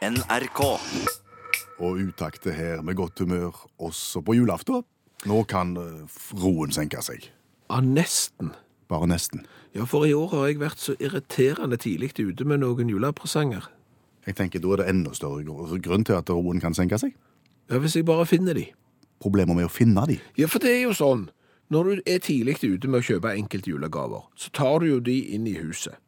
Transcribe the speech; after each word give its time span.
NRK. 0.00 0.60
Og 1.78 1.98
utakte 2.00 2.52
her 2.56 2.80
med 2.80 2.94
godt 2.96 3.18
humør 3.18 3.66
også 3.78 4.22
på 4.24 4.32
julaften. 4.32 4.80
Nå 5.28 5.42
kan 5.44 5.74
eh, 5.76 6.14
roen 6.40 6.72
senke 6.72 7.02
seg. 7.04 7.26
Ja, 7.68 7.82
nesten. 7.84 8.54
Bare 8.88 9.10
nesten. 9.10 9.44
Ja, 9.76 9.84
for 9.84 10.08
i 10.08 10.14
år 10.16 10.32
har 10.32 10.46
jeg 10.48 10.62
vært 10.62 10.80
så 10.80 10.96
irriterende 10.96 11.76
tidlig 11.76 12.14
ute 12.16 12.48
med 12.48 12.62
noen 12.64 12.88
julepresanger. 12.88 13.68
Jeg 14.24 14.38
tenker 14.40 14.64
Da 14.64 14.72
er 14.72 14.80
det 14.80 14.88
enda 14.88 15.12
større 15.12 15.44
grunn 15.84 16.04
til 16.08 16.16
at 16.16 16.32
roen 16.32 16.64
kan 16.64 16.74
senke 16.74 16.96
seg. 16.98 17.12
Ja, 17.68 17.76
hvis 17.78 17.96
jeg 17.96 18.08
bare 18.08 18.24
finner 18.24 18.56
de. 18.56 18.70
Problemer 19.20 19.54
med 19.54 19.68
å 19.68 19.72
finne 19.72 20.06
de. 20.08 20.16
Ja, 20.40 20.48
for 20.48 20.64
det 20.64 20.78
er 20.78 20.86
jo 20.86 20.96
sånn. 20.96 21.28
Når 21.68 21.84
du 21.84 22.02
er 22.08 22.24
tidlig 22.24 22.56
ute 22.64 22.88
med 22.88 23.02
å 23.02 23.04
kjøpe 23.04 23.36
enkelte 23.36 23.68
julegaver, 23.68 24.24
så 24.34 24.48
tar 24.48 24.80
du 24.80 24.94
jo 24.94 25.00
de 25.04 25.20
inn 25.36 25.44
i 25.46 25.58
huset. 25.60 26.00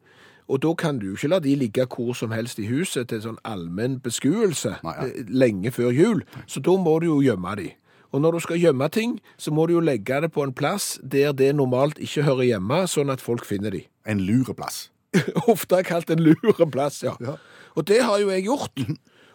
Og 0.52 0.60
da 0.60 0.72
kan 0.76 0.98
du 1.00 1.14
ikke 1.14 1.30
la 1.32 1.38
de 1.40 1.54
ligge 1.56 1.86
hvor 1.88 2.12
som 2.18 2.32
helst 2.36 2.58
i 2.60 2.66
huset 2.68 3.08
til 3.08 3.22
sånn 3.24 3.38
allmenn 3.48 3.94
beskuelse 4.04 4.74
Nei, 4.84 4.92
ja. 4.98 5.06
eh, 5.08 5.30
lenge 5.32 5.72
før 5.72 5.88
jul. 5.96 6.20
Så 6.46 6.60
da 6.60 6.74
må 6.76 6.98
du 7.00 7.06
jo 7.08 7.20
gjemme 7.24 7.54
de. 7.56 7.70
Og 8.12 8.20
når 8.20 8.36
du 8.36 8.40
skal 8.44 8.60
gjemme 8.60 8.88
ting, 8.92 9.14
så 9.40 9.48
må 9.56 9.64
du 9.66 9.78
jo 9.78 9.80
legge 9.80 10.18
det 10.20 10.28
på 10.34 10.44
en 10.44 10.52
plass 10.52 10.98
der 11.02 11.32
det 11.32 11.54
normalt 11.56 11.96
ikke 12.04 12.26
hører 12.26 12.44
hjemme, 12.50 12.82
sånn 12.92 13.08
at 13.14 13.24
folk 13.24 13.46
finner 13.48 13.72
de. 13.72 13.86
En 14.04 14.20
lureplass. 14.20 14.90
Ofte 15.48 15.80
kalt 15.88 16.12
en 16.12 16.20
lureplass, 16.20 17.00
ja. 17.06 17.14
Ja. 17.24 17.38
Og 17.72 17.86
det 17.88 18.02
har 18.04 18.20
jo 18.20 18.28
jeg 18.28 18.44
gjort. 18.50 18.84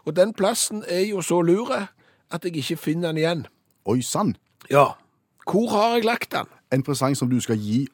Og 0.05 0.13
den 0.15 0.35
plassen 0.37 0.83
er 0.87 1.01
jo 1.09 1.23
så 1.25 1.41
lure 1.41 1.87
at 2.29 2.45
jeg 2.45 2.53
ikke 2.61 2.77
finner 2.77 3.09
den 3.09 3.23
igjen. 3.23 3.41
Oi 3.89 3.97
sann! 4.05 4.35
Ja. 4.69 4.91
Hvor 5.49 5.71
har 5.73 5.95
jeg 5.97 6.05
lagt 6.05 6.31
den? 6.37 6.45
En 6.75 6.83
presang 6.85 7.17
som 7.17 7.29
du 7.31 7.39
skal 7.41 7.57
gi 7.57 7.87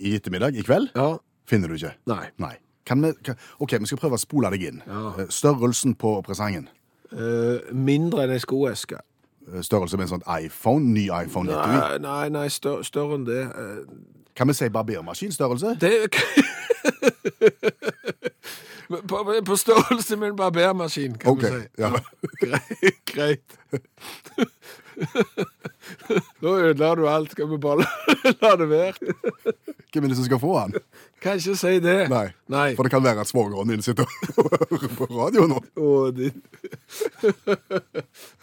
i 0.00 0.14
ettermiddag, 0.16 0.56
i 0.56 0.64
kveld, 0.64 0.88
Ja. 0.96 1.18
finner 1.44 1.68
du 1.68 1.74
ikke. 1.76 1.92
Nei. 2.08 2.30
Nei. 2.40 2.54
Kan 2.90 3.04
vi, 3.06 3.12
kan, 3.24 3.36
ok, 3.62 3.76
vi 3.78 3.86
skal 3.86 4.00
prøve 4.02 4.18
å 4.18 4.20
spole 4.20 4.50
deg 4.50 4.64
inn. 4.66 4.80
Ja. 4.88 5.12
Eh, 5.14 5.28
Størrelsen 5.30 5.94
på 5.94 6.16
presangen. 6.26 6.66
Eh, 7.14 7.70
mindre 7.70 8.24
enn 8.26 8.34
ei 8.34 8.42
skoeske. 8.42 8.98
Eh, 9.46 9.60
Størrelse 9.62 9.98
med 9.98 10.08
en 10.08 10.14
sånn 10.16 10.26
iPhone, 10.26 10.90
ny 10.90 11.04
iPhone 11.06 11.46
9. 11.46 11.54
Nei, 11.54 11.98
nei, 12.02 12.24
nei 12.34 12.48
større, 12.50 12.82
større 12.84 13.20
enn 13.20 13.28
det. 13.28 13.44
Eh, 13.46 13.84
Kan 14.34 14.50
vi 14.50 14.54
si 14.58 14.68
barbermaskinstørrelse? 14.74 15.76
det 15.78 16.10
på, 19.10 19.22
på 19.46 19.56
størrelse 19.56 20.16
med 20.16 20.32
en 20.32 20.36
barbermaskin, 20.36 21.14
kan 21.18 21.30
okay. 21.30 21.50
vi 21.50 21.60
si. 21.60 21.68
ja. 21.78 21.90
Greit. 22.42 23.06
greit. 23.06 23.58
Nå 26.42 26.52
ødela 26.58 26.94
du 26.98 27.04
alt. 27.08 27.32
Skal 27.34 27.48
vi 27.50 27.58
bare 27.62 27.86
la- 28.42 28.56
det 28.60 28.68
være? 28.70 29.14
Hvem 29.90 30.04
er 30.04 30.12
det 30.12 30.16
som 30.20 30.26
skal 30.28 30.40
få 30.42 30.52
han? 30.58 30.74
Kan 31.22 31.40
ikke 31.40 31.56
si 31.58 31.72
det. 31.82 31.96
Nei. 32.12 32.26
Nei. 32.52 32.68
For 32.78 32.86
det 32.86 32.92
kan 32.94 33.04
være 33.04 33.24
at 33.24 33.30
svogeren 33.30 33.72
din 33.72 33.82
sitter 33.84 34.06
og 34.36 34.50
hører 34.70 34.94
på 34.98 35.08
radio 35.10 35.46
nå. 35.50 35.60
Å, 35.80 35.90
din 36.14 36.36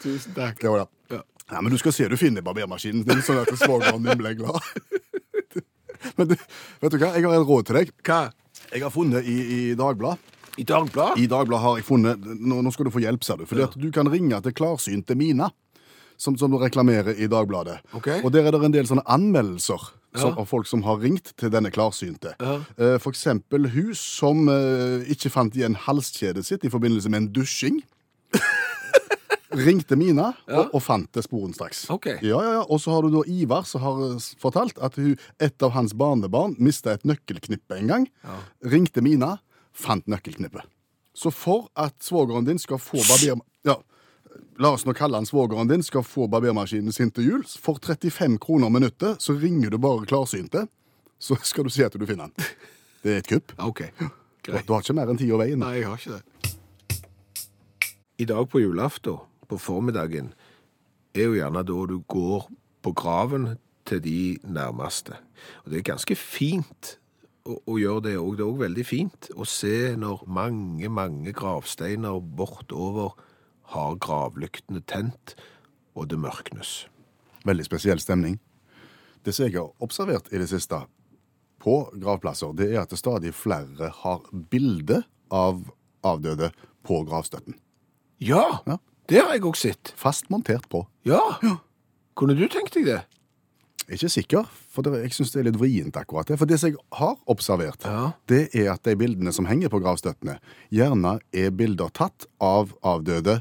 Tusen 0.03 0.33
takk. 0.37 0.61
Ja, 0.63 0.75
ja. 0.83 0.87
Ja. 1.13 1.21
ja, 1.51 1.61
men 1.61 1.71
du 1.71 1.77
skal 1.81 1.93
se 1.95 2.07
du 2.11 2.17
finner 2.19 2.43
barbermaskinen 2.45 3.05
din, 3.07 3.21
sånn 3.25 3.41
at 3.43 3.53
svogeren 3.61 4.03
din 4.05 4.19
blir 4.19 4.37
glad. 4.39 4.61
Men 6.17 6.29
du, 6.29 6.35
vet 6.81 6.93
du 6.93 6.97
hva, 7.01 7.13
jeg 7.17 7.25
har 7.25 7.37
et 7.39 7.47
råd 7.47 7.69
til 7.69 7.79
deg. 7.81 7.93
Hva? 8.05 8.19
Jeg 8.73 8.83
har 8.83 8.91
funnet 8.93 9.25
i, 9.29 9.37
i 9.57 9.61
Dagbladet. 9.79 10.33
I 10.57 10.65
Dagbladet? 10.65 11.19
I 11.21 11.27
Dagbladet 11.29 11.61
har 11.63 11.75
jeg 11.77 11.85
funnet 11.85 12.23
Nå, 12.41 12.55
nå 12.65 12.71
skal 12.73 12.87
du 12.87 12.91
få 12.93 13.01
hjelp, 13.03 13.21
ser 13.25 13.37
du. 13.37 13.45
Fordi 13.49 13.61
at 13.67 13.75
du 13.77 13.91
kan 13.93 14.07
ringe 14.09 14.39
til 14.45 14.55
klarsynte 14.57 15.13
Mina. 15.17 15.51
Som, 16.17 16.33
som 16.37 16.49
du 16.49 16.57
reklamerer 16.57 17.13
i 17.13 17.27
Dagbladet. 17.29 17.77
Okay. 17.93 18.23
Og 18.25 18.31
der 18.33 18.47
er 18.47 18.55
det 18.55 18.63
en 18.65 18.73
del 18.73 18.87
sånne 18.89 19.03
anmeldelser 19.05 19.83
som, 20.17 20.31
Ja. 20.31 20.41
av 20.41 20.47
folk 20.49 20.65
som 20.65 20.81
har 20.81 20.97
ringt 20.97 21.33
til 21.37 21.51
denne 21.53 21.69
klarsynte. 21.69 22.31
Ja. 22.41 22.55
Uh, 22.79 22.95
For 22.97 23.11
eksempel 23.13 23.69
hun 23.69 23.91
som 23.93 24.47
uh, 24.49 25.03
ikke 25.05 25.29
fant 25.29 25.53
igjen 25.53 25.77
halskjedet 25.77 26.41
sitt 26.47 26.65
i 26.65 26.71
forbindelse 26.73 27.11
med 27.13 27.21
en 27.21 27.29
dusjing. 27.35 27.83
Ringte 29.57 29.95
Mina 29.95 30.31
og, 30.51 30.73
og 30.75 30.81
fant 30.83 31.07
det 31.15 31.23
sporenstraks. 31.23 31.85
Okay. 31.93 32.17
Ja, 32.25 32.41
ja, 32.43 32.55
ja. 32.57 32.63
Og 32.67 32.81
så 32.83 32.91
har 32.91 33.05
du 33.05 33.13
da 33.13 33.21
Ivar 33.31 33.63
som 33.69 33.81
har 33.85 34.01
eh, 34.09 34.25
fortalt 34.41 34.77
at 34.83 34.97
hun, 34.99 35.13
et 35.39 35.63
av 35.63 35.71
hans 35.77 35.93
barnebarn 35.97 36.57
mista 36.59 36.91
et 36.97 37.05
nøkkelknippe 37.07 37.77
en 37.79 37.93
gang. 37.93 38.09
Ringte 38.65 39.01
Mina, 39.05 39.37
fant 39.77 40.03
nøkkelknippet. 40.11 40.65
Så 41.17 41.31
for 41.33 41.69
at 41.79 41.95
svogeren 42.03 42.45
din 42.45 42.59
skal 42.61 42.77
få 42.81 42.99
barber... 42.99 43.39
La 44.61 44.71
oss 44.73 44.85
nå 44.87 44.93
kalle 44.97 45.19
han 45.19 45.27
svogeren 45.29 45.69
din, 45.69 45.83
skal 45.85 46.05
få 46.05 46.27
barbermaskinen 46.31 46.95
sin 46.95 47.11
til 47.13 47.27
jul, 47.29 47.43
for 47.61 47.79
35 47.83 48.39
kroner 48.41 48.71
minuttet, 48.73 49.21
så 49.21 49.35
ringer 49.37 49.73
du 49.73 49.77
bare 49.81 50.07
klarsynte, 50.09 50.65
så 51.19 51.37
skal 51.45 51.67
du 51.67 51.73
si 51.73 51.85
at 51.85 51.93
du 51.93 52.05
finner 52.09 52.31
den. 52.31 52.49
Det 53.03 53.13
er 53.13 53.21
et 53.21 53.29
kupp. 53.29 53.53
OK. 53.69 53.83
Greit. 54.47 54.67
du 54.67 54.73
har 54.73 54.83
ikke 54.83 54.95
mer 54.97 55.11
enn 55.11 55.19
tid 55.19 55.33
og 55.35 55.41
veien. 55.43 55.59
Nei, 55.61 55.79
jeg 55.81 55.89
har 55.89 56.01
ikke 56.01 56.17
det. 56.17 56.23
I 58.17 58.25
dag 58.25 58.47
på 58.49 58.61
julaften, 58.63 59.19
på 59.47 59.59
formiddagen, 59.61 60.31
er 61.13 61.29
jo 61.29 61.37
gjerne 61.37 61.63
da 61.65 61.81
du 61.89 61.99
går 62.09 62.47
på 62.85 62.93
graven 62.97 63.57
til 63.87 64.01
de 64.03 64.21
nærmeste. 64.43 65.17
Og 65.63 65.71
det 65.71 65.79
er 65.79 65.91
ganske 65.91 66.17
fint 66.17 66.97
å, 67.47 67.59
å 67.61 67.77
gjøre 67.79 68.07
det 68.09 68.15
òg. 68.19 68.35
Det 68.37 68.45
er 68.45 68.51
òg 68.51 68.61
veldig 68.63 68.85
fint 68.87 69.29
å 69.35 69.47
se 69.47 69.93
når 69.99 70.25
mange, 70.27 70.89
mange 70.91 71.33
gravsteiner 71.35 72.19
bortover 72.19 73.15
har 73.73 73.95
gravlyktene 74.03 74.81
tent, 74.87 75.35
og 75.97 76.07
det 76.11 76.19
mørknes. 76.21 76.85
Veldig 77.47 77.65
spesiell 77.67 77.99
stemning. 77.99 78.37
Det 79.25 79.33
som 79.35 79.47
jeg 79.47 79.57
har 79.57 79.71
observert 79.83 80.29
i 80.31 80.39
det 80.39 80.47
siste 80.51 80.79
på 81.59 81.77
gravplasser, 81.99 82.53
det 82.55 82.69
er 82.73 82.83
at 82.83 82.93
det 82.93 82.99
stadig 83.01 83.33
flere 83.35 83.89
har 84.03 84.21
bilde 84.51 85.01
av 85.33 85.63
avdøde 86.05 86.51
på 86.87 87.01
gravstøtten. 87.07 87.57
Ja, 88.23 88.61
Ja. 88.67 88.77
det 89.07 89.21
har 89.23 89.33
jeg 89.33 89.41
òg 89.43 89.55
sett. 89.57 89.93
Fast 89.95 90.29
montert 90.29 90.69
på. 90.69 90.85
Ja. 91.03 91.19
Kunne 92.15 92.35
du 92.35 92.47
tenkt 92.47 92.73
deg 92.73 92.85
det? 92.85 93.01
Jeg 93.87 93.93
er 93.95 93.99
ikke 94.01 94.09
sikker, 94.11 94.47
for 94.75 94.95
jeg 94.99 95.13
syns 95.15 95.31
det 95.31 95.39
er 95.39 95.45
litt 95.47 95.59
vrient 95.61 95.95
akkurat 95.95 96.27
det. 96.27 96.35
For 96.41 96.49
det 96.49 96.57
som 96.59 96.73
jeg 96.73 96.79
har 96.99 97.13
observert, 97.31 97.85
Ja. 97.87 98.11
det 98.27 98.49
er 98.53 98.73
at 98.73 98.83
de 98.83 98.95
bildene 98.99 99.31
som 99.31 99.45
henger 99.47 99.69
på 99.71 99.79
gravstøttene, 99.79 100.39
gjerne 100.75 101.19
er 101.31 101.51
bilder 101.55 101.87
tatt 101.95 102.25
av 102.43 102.73
avdøde 102.83 103.37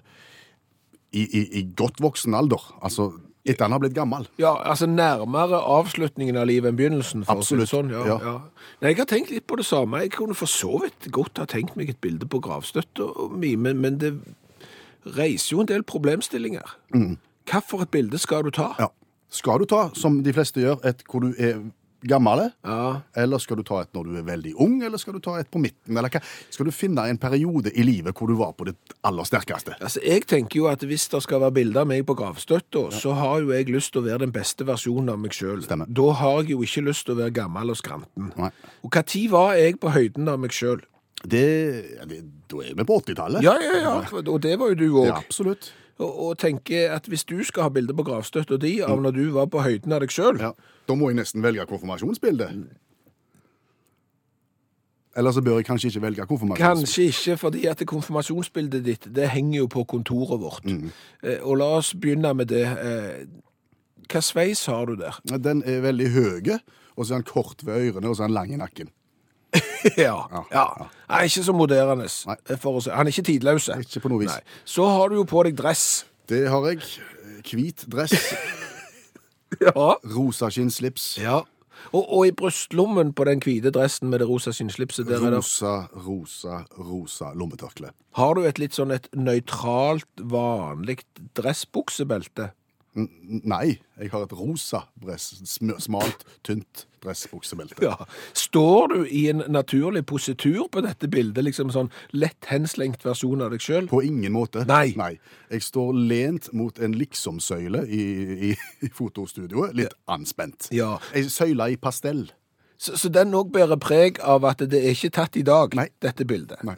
i, 1.12 1.24
i, 1.26 1.42
i 1.58 1.62
godt 1.74 1.98
voksen 2.00 2.34
alder. 2.38 2.62
Altså 2.80 3.08
etter 3.46 3.64
han 3.66 3.72
har 3.76 3.82
blitt 3.82 3.94
gammel. 3.94 4.28
Ja, 4.38 4.52
altså 4.70 4.86
nærmere 4.90 5.58
avslutningen 5.62 6.36
av 6.38 6.46
livet 6.46 6.70
enn 6.72 6.78
begynnelsen. 6.78 7.24
Absolutt, 7.30 7.70
sånn, 7.70 7.90
ja, 7.94 8.04
ja. 8.06 8.16
ja. 8.22 8.34
Nei, 8.82 8.90
jeg 8.92 8.98
har 9.02 9.10
tenkt 9.10 9.30
litt 9.34 9.46
på 9.46 9.58
det 9.58 9.66
samme. 9.66 10.00
Jeg 10.02 10.14
kunne 10.16 10.34
for 10.34 10.50
så 10.50 10.80
vidt 10.82 11.10
godt 11.14 11.38
ha 11.42 11.46
tenkt 11.50 11.76
meg 11.78 11.90
et 11.90 12.00
bilde 12.02 12.26
på 12.30 12.40
gravstøtta 12.42 13.06
mi, 13.34 13.54
men, 13.58 13.78
men 13.82 13.98
det 14.02 14.14
reiser 15.16 15.54
jo 15.56 15.62
en 15.62 15.70
del 15.70 15.82
problemstillinger. 15.86 16.74
Hvilket 16.94 17.90
bilde 17.94 18.18
skal 18.18 18.46
du 18.46 18.50
ta? 18.54 18.72
Ja. 18.82 18.88
Skal 19.30 19.58
du 19.58 19.66
ta, 19.66 19.88
som 19.98 20.22
de 20.22 20.32
fleste 20.32 20.62
gjør, 20.62 20.78
et 20.86 21.02
hvor 21.10 21.20
du 21.26 21.32
er 21.38 21.58
gammel, 22.06 22.52
Ja. 22.62 23.00
eller 23.16 23.38
skal 23.42 23.56
du 23.56 23.62
ta 23.66 23.80
et 23.82 23.88
når 23.96 24.04
du 24.04 24.16
er 24.20 24.22
veldig 24.22 24.52
ung, 24.62 24.76
eller 24.84 24.98
skal 25.00 25.14
du 25.16 25.18
ta 25.18 25.34
et 25.40 25.48
på 25.50 25.58
midten? 25.58 25.96
Eller 25.96 26.08
hva? 26.12 26.20
Skal 26.50 26.66
du 26.68 26.70
finne 26.70 27.02
en 27.10 27.18
periode 27.18 27.72
i 27.74 27.82
livet 27.82 28.14
hvor 28.14 28.28
du 28.28 28.36
var 28.38 28.52
på 28.52 28.66
ditt 28.68 28.94
aller 29.02 29.24
sterkeste? 29.26 29.74
Altså, 29.80 29.98
Jeg 30.04 30.26
tenker 30.26 30.56
jo 30.60 30.66
at 30.70 30.78
hvis 30.86 31.08
det 31.10 31.22
skal 31.24 31.40
være 31.40 31.52
bilde 31.56 31.80
av 31.80 31.88
meg 31.90 32.04
på 32.06 32.14
gravstøtta, 32.14 32.92
så 32.94 33.14
har 33.18 33.40
jo 33.42 33.50
jeg 33.50 33.66
lyst 33.72 33.92
til 33.92 34.02
å 34.02 34.06
være 34.06 34.18
den 34.26 34.30
beste 34.36 34.64
versjonen 34.68 35.10
av 35.10 35.18
meg 35.18 35.32
sjøl. 35.34 35.64
Da 35.66 36.12
har 36.12 36.42
jeg 36.42 36.50
jo 36.50 36.62
ikke 36.62 36.84
lyst 36.86 37.06
til 37.06 37.16
å 37.16 37.18
være 37.24 37.34
gammel 37.34 37.70
og 37.70 37.76
skranten. 37.80 38.30
Nei. 38.36 38.50
Og 38.84 38.90
når 38.92 39.26
var 39.32 39.56
jeg 39.56 39.80
på 39.80 39.90
høyden 39.90 40.28
av 40.28 40.38
meg 40.38 40.50
sjøl? 40.54 40.84
Det, 41.26 41.42
det, 42.06 42.20
da 42.46 42.56
er 42.62 42.74
vi 42.76 42.84
på 42.86 43.00
80-tallet. 43.02 43.42
Ja, 43.42 43.56
ja, 43.58 43.80
ja. 43.82 43.94
Og 44.30 44.40
det 44.44 44.58
var 44.60 44.68
jo 44.68 44.74
du 44.78 44.86
òg. 45.00 45.06
Ja, 45.08 45.16
absolutt. 45.16 45.72
Og, 45.98 46.10
og 46.26 46.38
tenker 46.38 46.90
at 46.94 47.06
hvis 47.08 47.24
du 47.24 47.38
skal 47.44 47.68
ha 47.68 47.72
bilde 47.72 47.94
på 47.96 48.04
gravstøtta 48.06 48.58
di 48.60 48.78
av 48.84 49.00
når 49.02 49.16
du 49.16 49.22
var 49.36 49.48
på 49.52 49.62
høyden 49.64 49.94
av 49.96 50.04
deg 50.04 50.12
sjøl 50.12 50.40
Ja. 50.42 50.52
Da 50.86 50.94
må 50.94 51.08
jeg 51.10 51.18
nesten 51.18 51.42
velge 51.42 51.64
konfirmasjonsbilde. 51.66 52.50
Eller 55.16 55.32
så 55.32 55.40
bør 55.40 55.56
jeg 55.58 55.66
kanskje 55.66 55.88
ikke 55.88 56.02
velge 56.04 56.26
konfirmasjonsbilde. 56.28 56.84
Kanskje 56.84 57.06
ikke, 57.08 57.36
fordi 57.40 57.64
at 57.70 57.82
konfirmasjonsbildet 57.88 58.84
ditt 58.84 59.08
det 59.16 59.30
henger 59.32 59.58
jo 59.62 59.66
på 59.72 59.84
kontoret 59.88 60.40
vårt. 60.42 60.68
Eh, 60.68 61.40
og 61.40 61.56
la 61.62 61.70
oss 61.78 61.94
begynne 61.96 62.34
med 62.36 62.52
det. 62.52 62.66
Eh, 62.66 63.24
hva 64.12 64.22
sveis 64.22 64.66
har 64.70 64.86
du 64.86 64.94
der? 65.00 65.16
Den 65.42 65.64
er 65.66 65.80
veldig 65.82 66.10
høy, 66.12 66.52
og 66.96 67.06
så 67.06 67.16
er 67.16 67.22
den 67.22 67.26
kort 67.32 67.64
ved 67.66 67.88
ørene, 67.88 68.08
og 68.12 68.16
så 68.16 68.26
er 68.26 68.30
den 68.30 68.36
lang 68.36 68.52
i 68.52 68.60
nakken. 68.60 68.92
ja, 70.06 70.16
Ja, 70.52 70.64
er 71.08 71.26
ikke 71.28 71.44
så 71.46 71.54
moderne. 71.56 72.06
Nei. 72.26 72.36
Han 72.50 73.06
er 73.06 73.12
ikke 73.12 73.26
tidløs. 73.30 73.68
Ikke 73.78 74.02
på 74.04 74.10
noe 74.12 74.24
vis. 74.24 74.32
Nei. 74.34 74.60
Så 74.64 74.86
har 74.90 75.08
du 75.12 75.20
jo 75.20 75.26
på 75.28 75.44
deg 75.46 75.56
dress. 75.58 76.04
Det 76.28 76.46
har 76.50 76.66
jeg. 76.70 76.82
Hvit 77.46 77.84
dress, 77.92 78.14
Ja. 79.62 79.92
rosa 80.16 80.48
skinnslips, 80.50 81.12
ja. 81.22 81.44
Og, 81.94 82.02
og 82.10 82.26
i 82.26 82.32
brystlommen 82.34 83.12
på 83.14 83.24
den 83.28 83.38
hvite 83.44 83.70
dressen 83.70 84.10
med 84.10 84.18
det 84.18 84.26
rosa 84.28 84.50
skinnslipset, 84.50 85.06
der 85.06 85.22
er 85.22 85.36
rosa, 85.36 85.74
rosa, 85.94 86.64
rosa 86.74 87.30
lommetørkle. 87.38 87.92
Har 88.18 88.34
du 88.34 88.42
et 88.48 88.58
litt 88.58 88.74
sånn 88.74 88.90
et 88.96 89.06
nøytralt, 89.14 90.08
vanlig 90.18 90.98
dressbuksebelte? 91.38 92.50
Nei, 92.96 93.76
jeg 94.00 94.08
har 94.12 94.22
et 94.24 94.32
rosa 94.32 94.84
dress. 95.02 95.34
sm- 95.44 95.76
Smalt, 95.84 96.22
tynt 96.46 96.86
dressbuksebelte. 97.04 97.76
Ja. 97.84 97.94
Står 98.34 98.88
du 98.94 98.96
i 99.04 99.26
en 99.30 99.42
naturlig 99.52 100.04
positur 100.08 100.66
på 100.72 100.80
dette 100.82 101.08
bildet, 101.12 101.44
liksom 101.44 101.68
sånn 101.74 101.90
lett 102.16 102.48
henslengt 102.48 103.04
versjon 103.04 103.44
av 103.44 103.52
deg 103.52 103.60
sjøl? 103.60 103.86
På 103.90 104.00
ingen 104.02 104.32
måte. 104.32 104.64
Nei. 104.66 104.94
Jeg 105.50 105.62
står 105.62 105.92
lent 106.08 106.48
mot 106.56 106.78
en 106.82 106.96
liksom-søyle 106.96 107.84
i, 107.86 108.02
i, 108.50 108.56
i 108.82 108.88
fotostudioet, 108.96 109.76
litt 109.76 109.94
anspent. 110.08 110.70
Ja. 110.74 110.96
Ei 111.14 111.28
søyle 111.28 111.68
i 111.74 111.76
pastell. 111.76 112.26
Så, 112.78 112.96
så 113.00 113.08
den 113.08 113.30
òg 113.36 113.52
bærer 113.54 113.78
preg 113.80 114.18
av 114.20 114.44
at 114.44 114.58
det 114.68 114.82
er 114.82 114.90
ikke 114.92 115.12
tatt 115.20 115.36
i 115.40 115.44
dag, 115.46 115.72
Nei. 115.78 115.86
dette 116.04 116.26
bildet? 116.28 116.60
Nei. 116.64 116.76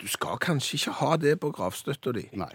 Du 0.00 0.08
skal 0.10 0.38
kanskje 0.42 0.74
ikke 0.80 0.96
ha 1.02 1.12
det 1.16 1.36
på 1.42 1.52
gravstøtta 1.54 2.14
di? 2.16 2.24
Nei. 2.38 2.50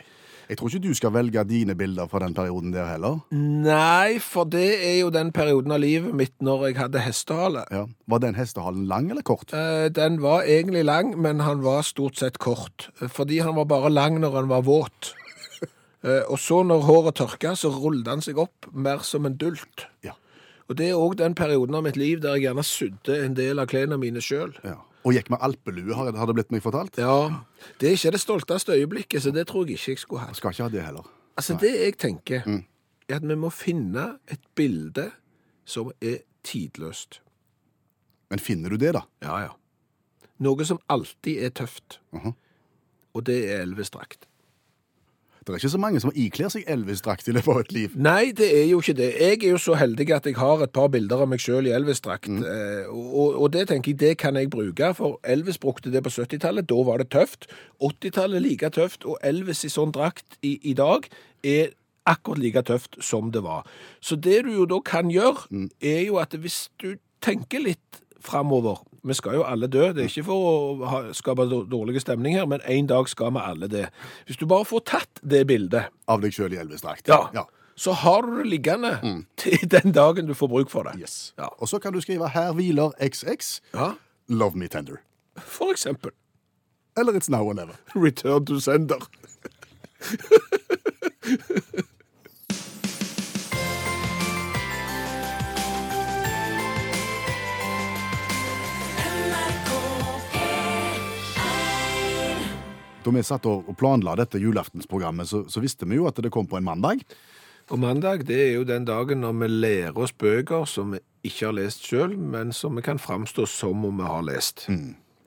Jeg 0.54 0.60
tror 0.60 0.70
ikke 0.70 0.84
du 0.86 0.94
skal 0.94 1.14
velge 1.16 1.42
dine 1.50 1.74
bilder 1.74 2.06
fra 2.12 2.20
den 2.22 2.36
perioden 2.38 2.70
der 2.76 2.86
heller. 2.92 3.16
Nei, 3.34 4.20
for 4.22 4.46
det 4.46 4.68
er 4.86 5.00
jo 5.00 5.08
den 5.10 5.32
perioden 5.34 5.74
av 5.74 5.80
livet 5.82 6.14
mitt 6.14 6.36
når 6.46 6.68
jeg 6.68 6.78
hadde 6.78 7.02
hestehale. 7.02 7.64
Ja. 7.74 7.88
Var 8.14 8.22
den 8.22 8.38
hestehalen 8.38 8.84
lang 8.86 9.10
eller 9.10 9.26
kort? 9.26 9.50
Eh, 9.58 9.88
Den 9.90 10.20
var 10.22 10.46
egentlig 10.46 10.86
lang, 10.86 11.16
men 11.18 11.42
han 11.42 11.64
var 11.66 11.82
stort 11.88 12.22
sett 12.22 12.38
kort. 12.38 12.92
Fordi 13.02 13.40
han 13.42 13.56
var 13.58 13.66
bare 13.66 13.90
lang 13.90 14.20
når 14.22 14.38
han 14.42 14.50
var 14.54 14.62
våt. 14.70 15.14
Eh, 16.04 16.20
Og 16.28 16.36
så 16.38 16.58
når 16.68 16.82
håret 16.84 17.16
tørka, 17.16 17.54
så 17.56 17.70
rullet 17.72 18.10
han 18.12 18.20
seg 18.22 18.36
opp 18.38 18.66
mer 18.76 19.00
som 19.08 19.24
en 19.26 19.38
dult. 19.40 19.86
Ja. 20.04 20.12
Og 20.68 20.76
det 20.76 20.90
er 20.90 21.00
òg 21.00 21.16
den 21.16 21.32
perioden 21.34 21.78
av 21.80 21.86
mitt 21.86 21.96
liv 21.96 22.20
der 22.20 22.36
jeg 22.36 22.44
gjerne 22.50 22.66
sydde 22.68 23.16
en 23.24 23.38
del 23.38 23.62
av 23.64 23.70
klærne 23.72 23.96
mine 23.98 24.20
sjøl. 24.20 24.52
ja. 24.68 24.82
Og 25.04 25.16
gikk 25.18 25.30
med 25.34 25.42
alpelue, 25.44 25.96
har 25.96 26.28
det 26.30 26.36
blitt 26.38 26.52
meg 26.54 26.64
fortalt. 26.64 26.98
Ja, 27.02 27.44
det 27.80 27.90
er 27.90 27.98
ikke 27.98 28.14
det 28.16 28.22
stolteste 28.24 28.76
øyeblikket, 28.78 29.24
så 29.26 29.34
det 29.36 29.48
tror 29.50 29.68
jeg 29.68 29.76
ikke 29.80 29.92
jeg 29.96 30.00
skulle 30.04 30.24
hatt. 30.24 30.38
Skal 30.40 30.56
ikke 30.56 30.64
ha 30.64 30.72
det 30.72 30.86
heller. 30.86 31.10
Altså, 31.36 31.58
det 31.60 31.74
jeg 31.76 31.98
tenker, 32.00 32.46
er 33.10 33.16
at 33.18 33.28
vi 33.28 33.36
må 33.36 33.50
finne 33.52 34.14
et 34.32 34.42
bilde 34.56 35.10
som 35.66 35.92
er 36.02 36.22
tidløst. 36.48 37.20
Men 38.32 38.40
finner 38.40 38.70
du 38.74 38.80
det, 38.80 38.94
da? 38.96 39.04
Ja, 39.26 39.40
ja. 39.44 39.52
Noe 40.44 40.66
som 40.66 40.80
alltid 40.92 41.44
er 41.46 41.52
tøft. 41.56 42.00
Mhm. 42.16 42.34
Og 43.14 43.26
det 43.28 43.44
er 43.52 43.62
Elvis-drakt. 43.62 44.26
Det 45.44 45.54
er 45.54 45.60
ikke 45.60 45.74
så 45.74 45.82
mange 45.82 46.00
som 46.04 46.14
ikler 46.16 46.52
seg 46.54 46.68
Elvis-drakt 46.72 47.28
i 47.28 47.36
løpet 47.36 47.54
av 47.54 47.60
et 47.64 47.74
liv. 47.76 47.98
Nei, 48.00 48.32
det 48.36 48.48
er 48.56 48.66
jo 48.70 48.80
ikke 48.84 48.96
det. 48.98 49.10
Jeg 49.20 49.40
er 49.42 49.54
jo 49.54 49.60
så 49.62 49.76
heldig 49.80 50.08
at 50.16 50.28
jeg 50.30 50.38
har 50.40 50.64
et 50.64 50.74
par 50.76 50.90
bilder 50.94 51.26
av 51.26 51.30
meg 51.32 51.44
sjøl 51.44 51.68
i 51.68 51.76
Elvis-drakt. 51.76 52.32
Mm. 52.32 52.42
og, 52.94 53.36
og 53.44 53.54
det 53.54 53.68
tenker 53.72 53.92
jeg, 53.92 54.00
det 54.00 54.14
kan 54.24 54.40
jeg 54.40 54.52
bruke, 54.54 54.94
for 54.98 55.20
Elvis 55.24 55.60
brukte 55.62 55.92
det 55.92 56.04
på 56.06 56.14
70-tallet. 56.14 56.70
Da 56.70 56.82
var 56.88 57.04
det 57.04 57.12
tøft. 57.14 57.50
80-tallet 57.84 58.44
like 58.46 58.72
tøft, 58.74 59.06
og 59.06 59.20
Elvis 59.24 59.66
i 59.68 59.72
sånn 59.74 59.94
drakt 59.96 60.40
i, 60.42 60.58
i 60.64 60.76
dag 60.78 61.10
er 61.44 61.74
akkurat 62.10 62.40
like 62.40 62.64
tøft 62.68 62.98
som 63.04 63.32
det 63.32 63.44
var. 63.44 63.68
Så 64.02 64.16
det 64.16 64.44
du 64.48 64.54
jo 64.54 64.66
da 64.70 64.80
kan 64.86 65.12
gjøre, 65.12 65.48
er 65.82 66.02
jo 66.08 66.20
at 66.24 66.36
hvis 66.36 66.68
du 66.84 66.96
tenker 67.24 67.64
litt 67.64 68.04
framover 68.24 68.84
Vi 69.06 69.14
skal 69.14 69.34
jo 69.36 69.44
alle 69.44 69.68
dø, 69.68 69.90
det 69.92 70.04
er 70.06 70.08
ikke 70.08 70.24
for 70.24 70.78
å 70.80 71.14
skape 71.14 71.44
dår- 71.50 71.66
dårlig 71.70 72.02
stemning 72.02 72.38
her, 72.38 72.46
men 72.48 72.62
en 72.66 72.88
dag 72.88 73.10
skal 73.12 73.32
vi 73.36 73.40
alle 73.44 73.68
det. 73.68 73.90
Hvis 74.28 74.38
du 74.40 74.46
bare 74.46 74.64
får 74.66 74.80
tatt 74.86 75.20
det 75.28 75.46
bildet 75.48 75.90
Av 76.08 76.22
deg 76.22 76.32
sjøl 76.32 76.54
i 76.54 76.58
Elvis-drakt. 76.62 77.08
ja. 77.08 77.46
Så 77.76 77.92
har 77.92 78.22
du 78.22 78.38
det 78.38 78.46
liggende 78.52 79.26
til 79.36 79.58
den 79.68 79.92
dagen 79.92 80.28
du 80.28 80.34
får 80.38 80.48
bruk 80.48 80.70
for 80.70 80.84
det. 80.84 80.94
Yes. 81.02 81.34
Ja. 81.40 81.48
Og 81.58 81.68
så 81.68 81.80
kan 81.82 81.92
du 81.94 82.00
skrive 82.02 82.30
'Her 82.30 82.54
hviler 82.54 82.92
XX'. 83.02 83.62
ja. 83.74 83.94
Love 84.30 84.56
me 84.56 84.68
tender. 84.68 85.02
For 85.38 85.72
eksempel. 85.72 86.12
Eller 86.96 87.14
'It's 87.14 87.30
now 87.30 87.44
or 87.44 87.54
never'. 87.54 87.76
Return 87.96 88.46
to 88.46 88.60
sender. 88.60 89.00
Da 103.04 103.12
vi 103.12 103.24
satt 103.26 103.48
og 103.50 103.68
planla 103.76 104.16
dette 104.16 104.40
julaftensprogrammet, 104.40 105.28
så, 105.28 105.44
så 105.52 105.60
visste 105.64 105.88
vi 105.90 105.98
jo 106.00 106.08
at 106.08 106.20
det 106.24 106.32
kom 106.32 106.48
på 106.48 106.60
en 106.60 106.68
mandag. 106.68 107.04
Og 107.72 107.80
mandag 107.80 108.26
det 108.28 108.38
er 108.46 108.52
jo 108.58 108.68
den 108.68 108.86
dagen 108.88 109.24
når 109.24 109.36
vi 109.42 109.50
lærer 109.52 110.00
oss 110.06 110.14
bøker 110.16 110.68
som 110.68 110.96
vi 110.96 111.02
ikke 111.28 111.50
har 111.50 111.58
lest 111.58 111.84
sjøl, 111.88 112.16
men 112.18 112.52
som 112.56 112.76
vi 112.76 112.84
kan 112.84 113.00
framstå 113.00 113.48
som 113.48 113.84
om 113.88 114.00
vi 114.00 114.08
har 114.08 114.24
lest. 114.28 114.68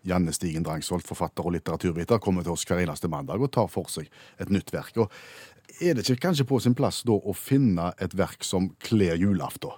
Janne 0.07 0.33
Stigen 0.37 0.65
Drangsholt, 0.65 1.07
forfatter 1.09 1.49
og 1.49 1.57
litteraturviter, 1.57 2.21
kommer 2.23 2.45
til 2.47 2.55
oss 2.55 2.65
hver 2.69 2.85
eneste 2.85 3.11
mandag 3.13 3.43
og 3.43 3.53
tar 3.57 3.69
for 3.73 3.91
seg 3.93 4.09
et 4.41 4.53
nytt 4.53 4.73
verk. 4.73 5.01
Og 5.03 5.83
er 5.83 5.97
det 5.97 6.07
ikke 6.07 6.29
kanskje 6.29 6.47
på 6.49 6.61
sin 6.63 6.77
plass 6.79 7.03
da 7.09 7.17
å 7.17 7.35
finne 7.37 7.91
et 8.01 8.17
verk 8.17 8.45
som 8.47 8.71
kler 8.85 9.19
julaften? 9.21 9.77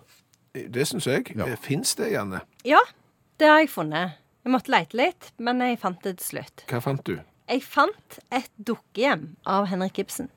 Det 0.54 0.86
syns 0.90 1.06
jeg. 1.06 1.32
Ja. 1.38 1.50
Fins 1.62 1.94
det, 1.98 2.12
Janne? 2.14 2.42
Ja, 2.66 2.82
det 3.38 3.50
har 3.50 3.62
jeg 3.62 3.72
funnet. 3.72 4.18
Jeg 4.44 4.54
måtte 4.54 4.72
leite 4.72 4.98
litt, 4.98 5.32
men 5.38 5.62
jeg 5.62 5.80
fant 5.82 6.02
det 6.04 6.18
til 6.20 6.32
slutt. 6.32 6.64
Hva 6.70 6.82
fant 6.82 7.02
du? 7.06 7.18
Jeg 7.48 7.62
fant 7.64 8.18
et 8.34 8.50
dukkehjem 8.60 9.30
av 9.48 9.70
Henrik 9.70 10.02
Ibsen. 10.02 10.28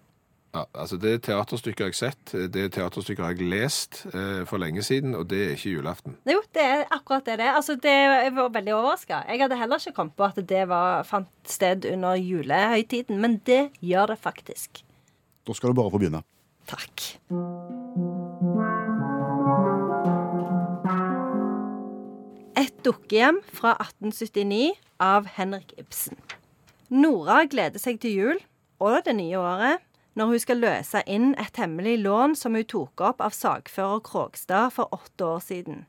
Ja, 0.51 0.65
altså 0.75 0.97
Det 0.99 1.11
er 1.13 1.19
teaterstykker 1.23 1.87
jeg 1.87 1.93
har 1.93 1.97
sett, 1.97 2.31
det 2.51 2.63
er 2.65 2.71
teaterstykker 2.75 3.23
jeg 3.23 3.37
har 3.39 3.51
lest 3.53 4.01
eh, 4.11 4.41
for 4.47 4.59
lenge 4.59 4.83
siden, 4.83 5.15
og 5.15 5.29
det 5.31 5.39
er 5.45 5.53
ikke 5.55 5.73
julaften. 5.77 6.17
Jo, 6.27 6.41
det 6.55 6.63
er 6.63 6.83
akkurat 6.91 7.27
det 7.27 7.37
det 7.39 7.45
er. 7.47 7.55
Altså, 7.59 7.75
det 7.79 7.91
jeg 7.91 8.33
var 8.35 8.51
veldig 8.51 8.73
overraska. 8.75 9.21
Jeg 9.27 9.43
hadde 9.43 9.59
heller 9.59 9.79
ikke 9.79 9.95
kommet 9.95 10.15
på 10.19 10.27
at 10.27 10.41
det 10.49 10.65
var, 10.71 11.03
fant 11.07 11.31
sted 11.47 11.87
under 11.93 12.19
julehøytiden, 12.19 13.19
men 13.23 13.39
det 13.47 13.61
gjør 13.79 14.11
det 14.11 14.19
faktisk. 14.19 14.83
Da 15.47 15.55
skal 15.55 15.71
du 15.71 15.79
bare 15.79 15.91
få 15.91 16.03
begynne. 16.03 16.23
Takk. 16.67 17.07
Et 22.59 22.75
dukkehjem 22.85 23.39
fra 23.55 23.75
1879 23.79 24.75
av 24.99 25.31
Henrik 25.39 25.73
Ibsen. 25.79 26.19
Nora 26.91 27.45
gleder 27.47 27.79
seg 27.79 28.01
til 28.03 28.17
jul 28.17 28.41
og 28.83 29.05
det 29.05 29.15
nye 29.15 29.39
året 29.39 29.83
når 30.19 30.27
hun 30.33 30.41
skal 30.43 30.59
løse 30.59 31.01
inn 31.07 31.29
et 31.39 31.55
hemmelig 31.55 32.01
lån 32.03 32.35
som 32.35 32.57
hun 32.57 32.67
tok 32.67 32.99
opp 33.07 33.21
av 33.23 33.31
sagfører 33.35 34.01
Krogstad 34.03 34.73
for 34.75 34.91
åtte 34.91 35.23
år 35.23 35.39
siden. 35.45 35.85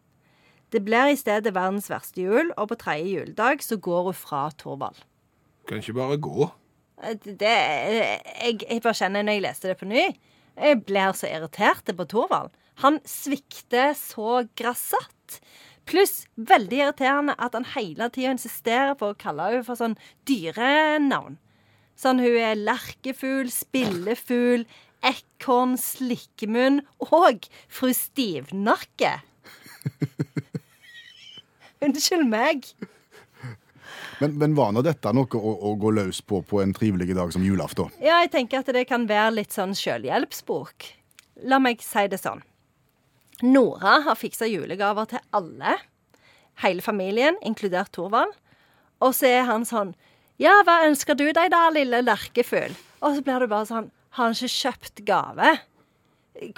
Det 0.71 0.85
blir 0.87 1.11
i 1.11 1.19
stedet 1.19 1.53
verdens 1.53 1.91
verste 1.91 2.23
jul, 2.23 2.53
og 2.57 2.71
på 2.71 2.79
tredje 2.81 3.11
juledag 3.11 3.65
så 3.67 3.77
går 3.83 4.07
hun 4.09 4.17
fra 4.17 4.45
Torvald. 4.57 5.03
Kan 5.69 5.83
ikke 5.83 5.97
bare 5.99 6.21
gå. 6.23 6.49
Eh, 7.03 7.19
Det, 7.19 7.51
jeg, 7.51 8.63
jeg 8.63 8.83
bare 8.83 8.95
kjenner 8.95 9.27
når 9.27 9.37
jeg 9.37 9.45
leste 9.49 9.69
det 9.69 9.79
på 9.83 9.91
ny 9.91 10.05
Jeg 10.57 10.85
blir 10.87 11.13
så 11.19 11.27
irritert 11.29 11.91
på 11.97 12.07
Torvald. 12.09 12.55
Han 12.81 13.01
svikter 13.05 13.93
så 13.99 14.47
grassat. 14.57 15.41
Pluss 15.89 16.27
veldig 16.37 16.79
irriterende 16.79 17.35
at 17.43 17.57
han 17.57 17.67
hele 17.75 18.09
tida 18.15 18.35
insisterer 18.37 18.95
på 18.99 19.11
å 19.11 19.19
kalle 19.19 19.49
henne 19.51 19.67
for 19.67 19.79
sånn 19.79 19.99
dyrenavn. 20.29 21.39
Sånn 21.99 22.23
hun 22.23 22.39
er 22.39 22.57
lerkefugl, 22.59 23.51
spillefugl, 23.53 24.65
ekorn, 25.07 25.77
slikkemunn 25.79 26.81
og 27.11 27.49
fru 27.71 27.93
Stivnakke. 27.97 29.19
Unnskyld 31.83 32.29
meg. 32.31 32.69
Men, 34.23 34.37
men 34.39 34.55
var 34.55 34.71
nå 34.71 34.85
dette 34.87 35.11
noe 35.15 35.27
å, 35.35 35.53
å 35.67 35.75
gå 35.83 35.91
løs 35.99 36.21
på 36.23 36.45
på 36.47 36.61
en 36.63 36.75
trivelig 36.77 37.11
dag 37.19 37.33
som 37.35 37.43
julaften? 37.43 37.91
Ja, 37.99 38.21
jeg 38.23 38.31
tenker 38.35 38.63
at 38.63 38.71
det 38.71 38.87
kan 38.91 39.09
være 39.11 39.35
litt 39.41 39.55
sånn 39.55 39.75
sjølhjelpsbok. 39.75 40.87
La 41.51 41.59
meg 41.63 41.83
si 41.83 42.07
det 42.13 42.21
sånn. 42.23 42.45
Nora 43.43 43.99
har 44.07 44.19
fiksa 44.19 44.47
julegaver 44.47 45.09
til 45.11 45.23
alle. 45.35 45.77
Hele 46.63 46.85
familien, 46.85 47.39
inkludert 47.43 47.93
Thorvald. 47.95 48.35
Og 49.03 49.15
så 49.19 49.29
er 49.33 49.47
han 49.49 49.67
sånn 49.67 49.97
Ja, 50.41 50.55
hva 50.67 50.83
ønsker 50.87 51.19
du 51.19 51.27
deg 51.35 51.51
da, 51.53 51.67
lille 51.75 52.03
lerkefugl? 52.05 52.75
Og 53.03 53.17
så 53.17 53.25
blir 53.25 53.43
det 53.43 53.51
bare 53.51 53.69
sånn 53.69 53.91
Har 54.15 54.31
han 54.31 54.37
ikke 54.37 54.55
kjøpt 54.55 55.03
gave? 55.09 55.57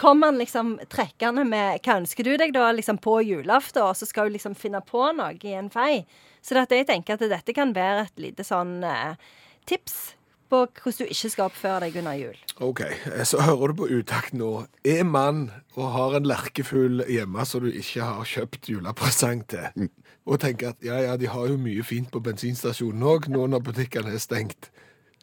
Kommer 0.00 0.30
han 0.30 0.40
liksom 0.42 0.74
trekkende 0.92 1.46
med 1.48 1.80
Hva 1.84 1.98
ønsker 2.02 2.26
du 2.26 2.34
deg 2.40 2.52
da, 2.54 2.68
liksom 2.76 3.00
på 3.02 3.16
julaften? 3.24 3.86
Og 3.86 3.96
så 3.96 4.08
skal 4.08 4.28
hun 4.28 4.36
liksom 4.36 4.58
finne 4.58 4.82
på 4.84 5.06
noe 5.16 5.38
i 5.40 5.56
en 5.56 5.72
fei. 5.72 6.04
Så 6.44 6.58
jeg 6.60 6.86
tenker 6.90 7.16
at 7.16 7.24
dette 7.32 7.56
kan 7.56 7.72
være 7.72 8.04
et 8.04 8.20
lite 8.28 8.44
sånn 8.44 8.82
eh, 8.84 9.16
tips 9.64 10.14
på 10.50 10.60
hvordan 10.66 10.98
du 10.98 11.12
ikke 11.12 11.30
skal 11.32 11.48
oppføre 11.48 11.80
deg 11.84 11.98
under 12.00 12.16
jul. 12.18 12.38
Ok, 12.62 12.82
så 13.26 13.42
hører 13.42 13.72
du 13.72 13.80
på 13.80 13.88
utakt 13.98 14.36
nå. 14.36 14.50
Er 14.86 15.04
mann 15.08 15.48
og 15.74 15.90
har 15.96 16.16
en 16.18 16.28
lerkefugl 16.28 17.04
hjemme 17.10 17.44
som 17.48 17.64
du 17.64 17.70
ikke 17.72 18.06
har 18.06 18.28
kjøpt 18.28 18.70
julepresang 18.70 19.44
til, 19.50 19.88
og 20.24 20.40
tenker 20.44 20.72
at 20.72 20.84
ja, 20.84 21.00
ja, 21.08 21.18
de 21.20 21.30
har 21.30 21.50
jo 21.50 21.58
mye 21.60 21.84
fint 21.86 22.10
på 22.12 22.22
bensinstasjonen 22.24 23.04
òg, 23.14 23.28
nå 23.32 23.46
når 23.50 23.64
butikkene 23.66 24.14
er 24.14 24.22
stengt, 24.22 24.70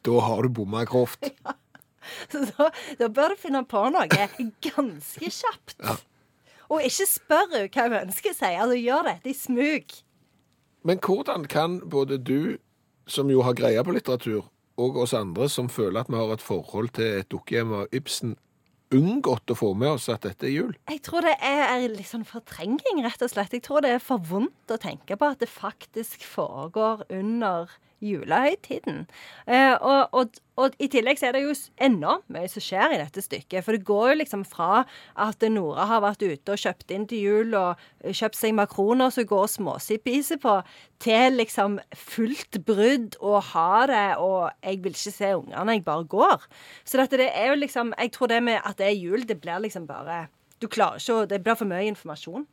da 0.06 0.18
har 0.26 0.42
du 0.42 0.52
bomma 0.60 0.86
grovt. 0.88 1.30
Ja. 2.02 2.40
da, 2.58 2.64
da 2.98 3.06
bør 3.14 3.30
du 3.30 3.38
finne 3.38 3.60
på 3.62 3.78
noe 3.94 4.08
ganske 4.10 5.28
kjapt. 5.30 5.76
Og 6.66 6.82
ikke 6.82 7.06
spør 7.06 7.52
hva 7.52 7.84
hun 7.86 7.94
ønsker 8.00 8.34
seg. 8.34 8.56
Altså, 8.58 8.78
gjør 8.80 9.06
dette 9.06 9.30
i 9.30 9.36
smug. 9.38 9.94
Men 10.82 10.98
hvordan 10.98 11.46
kan 11.46 11.78
både 11.90 12.18
du, 12.18 12.58
som 13.06 13.30
jo 13.30 13.44
har 13.46 13.54
greie 13.54 13.84
på 13.86 13.94
litteratur, 13.94 14.48
og 14.80 15.02
oss 15.04 15.14
andre 15.16 15.48
som 15.52 15.68
føler 15.72 16.02
at 16.02 16.10
vi 16.12 16.18
har 16.18 16.32
et 16.32 16.44
forhold 16.44 16.94
til 16.96 17.20
et 17.20 17.28
dukkehjem 17.32 17.74
av 17.82 17.94
Ibsen, 17.96 18.36
unngått 18.92 19.52
å 19.52 19.56
få 19.56 19.70
med 19.78 19.94
oss 19.96 20.08
at 20.12 20.24
dette 20.26 20.48
er 20.48 20.54
jul? 20.54 20.74
Jeg 20.90 21.00
tror 21.06 21.24
det 21.24 21.36
er 21.44 21.86
litt 21.88 22.08
sånn 22.08 22.26
fortrenging, 22.28 23.00
rett 23.04 23.24
og 23.24 23.32
slett. 23.32 23.54
Jeg 23.56 23.64
tror 23.64 23.84
det 23.84 23.94
er 23.96 24.04
for 24.04 24.22
vondt 24.28 24.72
å 24.72 24.80
tenke 24.80 25.16
på 25.16 25.30
at 25.32 25.40
det 25.40 25.48
faktisk 25.50 26.24
foregår 26.28 27.06
under 27.12 27.72
julehøytiden. 28.02 29.04
Eh, 29.46 29.74
og, 29.78 30.08
og, 30.12 30.38
og, 30.58 30.76
i 30.82 30.88
tillegg 30.90 31.20
så 31.20 31.28
er 31.28 31.36
det 31.36 31.44
jo 31.44 31.54
enda 31.82 32.16
mye 32.32 32.50
som 32.50 32.64
skjer 32.64 32.96
i 32.96 33.00
dette 33.00 33.22
stykket. 33.24 33.62
For 33.64 33.76
det 33.76 33.86
går 33.88 34.12
jo 34.12 34.18
liksom 34.22 34.44
fra 34.48 34.82
at 35.20 35.46
Nora 35.52 35.86
har 35.90 36.02
vært 36.04 36.24
ute 36.24 36.54
og 36.54 36.62
kjøpt 36.62 36.94
inn 36.94 37.06
til 37.10 37.26
jul 37.26 37.56
og 37.58 37.82
kjøpt 38.02 38.38
seg 38.38 38.56
makroner 38.58 39.12
som 39.14 39.28
går 39.28 39.50
småsipiser 39.54 40.40
på, 40.42 40.58
til 41.02 41.38
liksom 41.38 41.78
fullt 41.98 42.60
brudd 42.66 43.18
og 43.20 43.40
ha 43.52 43.86
det, 43.90 44.06
og 44.22 44.50
jeg 44.62 44.82
vil 44.84 44.96
ikke 44.96 45.14
se 45.14 45.32
ungene, 45.38 45.78
jeg 45.78 45.84
bare 45.86 46.08
går. 46.10 46.48
Så 46.84 47.00
dette, 47.00 47.20
det 47.20 47.30
er 47.34 47.52
jo 47.52 47.60
liksom 47.62 47.94
Jeg 47.98 48.12
tror 48.12 48.26
det 48.26 48.42
med 48.42 48.60
at 48.64 48.78
det 48.78 48.86
er 48.86 48.96
jul, 48.98 49.28
det 49.28 49.40
blir 49.40 49.58
liksom 49.62 49.86
bare 49.86 50.26
Du 50.60 50.68
klarer 50.68 51.00
ikke 51.00 51.14
å 51.14 51.26
Det 51.26 51.42
blir 51.42 51.58
for 51.58 51.68
mye 51.68 51.86
informasjon. 51.90 52.46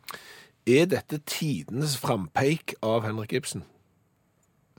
Er 0.70 0.86
dette 0.86 1.18
tidenes 1.26 1.96
frampeik 1.98 2.76
av 2.84 3.06
Henrik 3.08 3.34
Ibsen? 3.34 3.64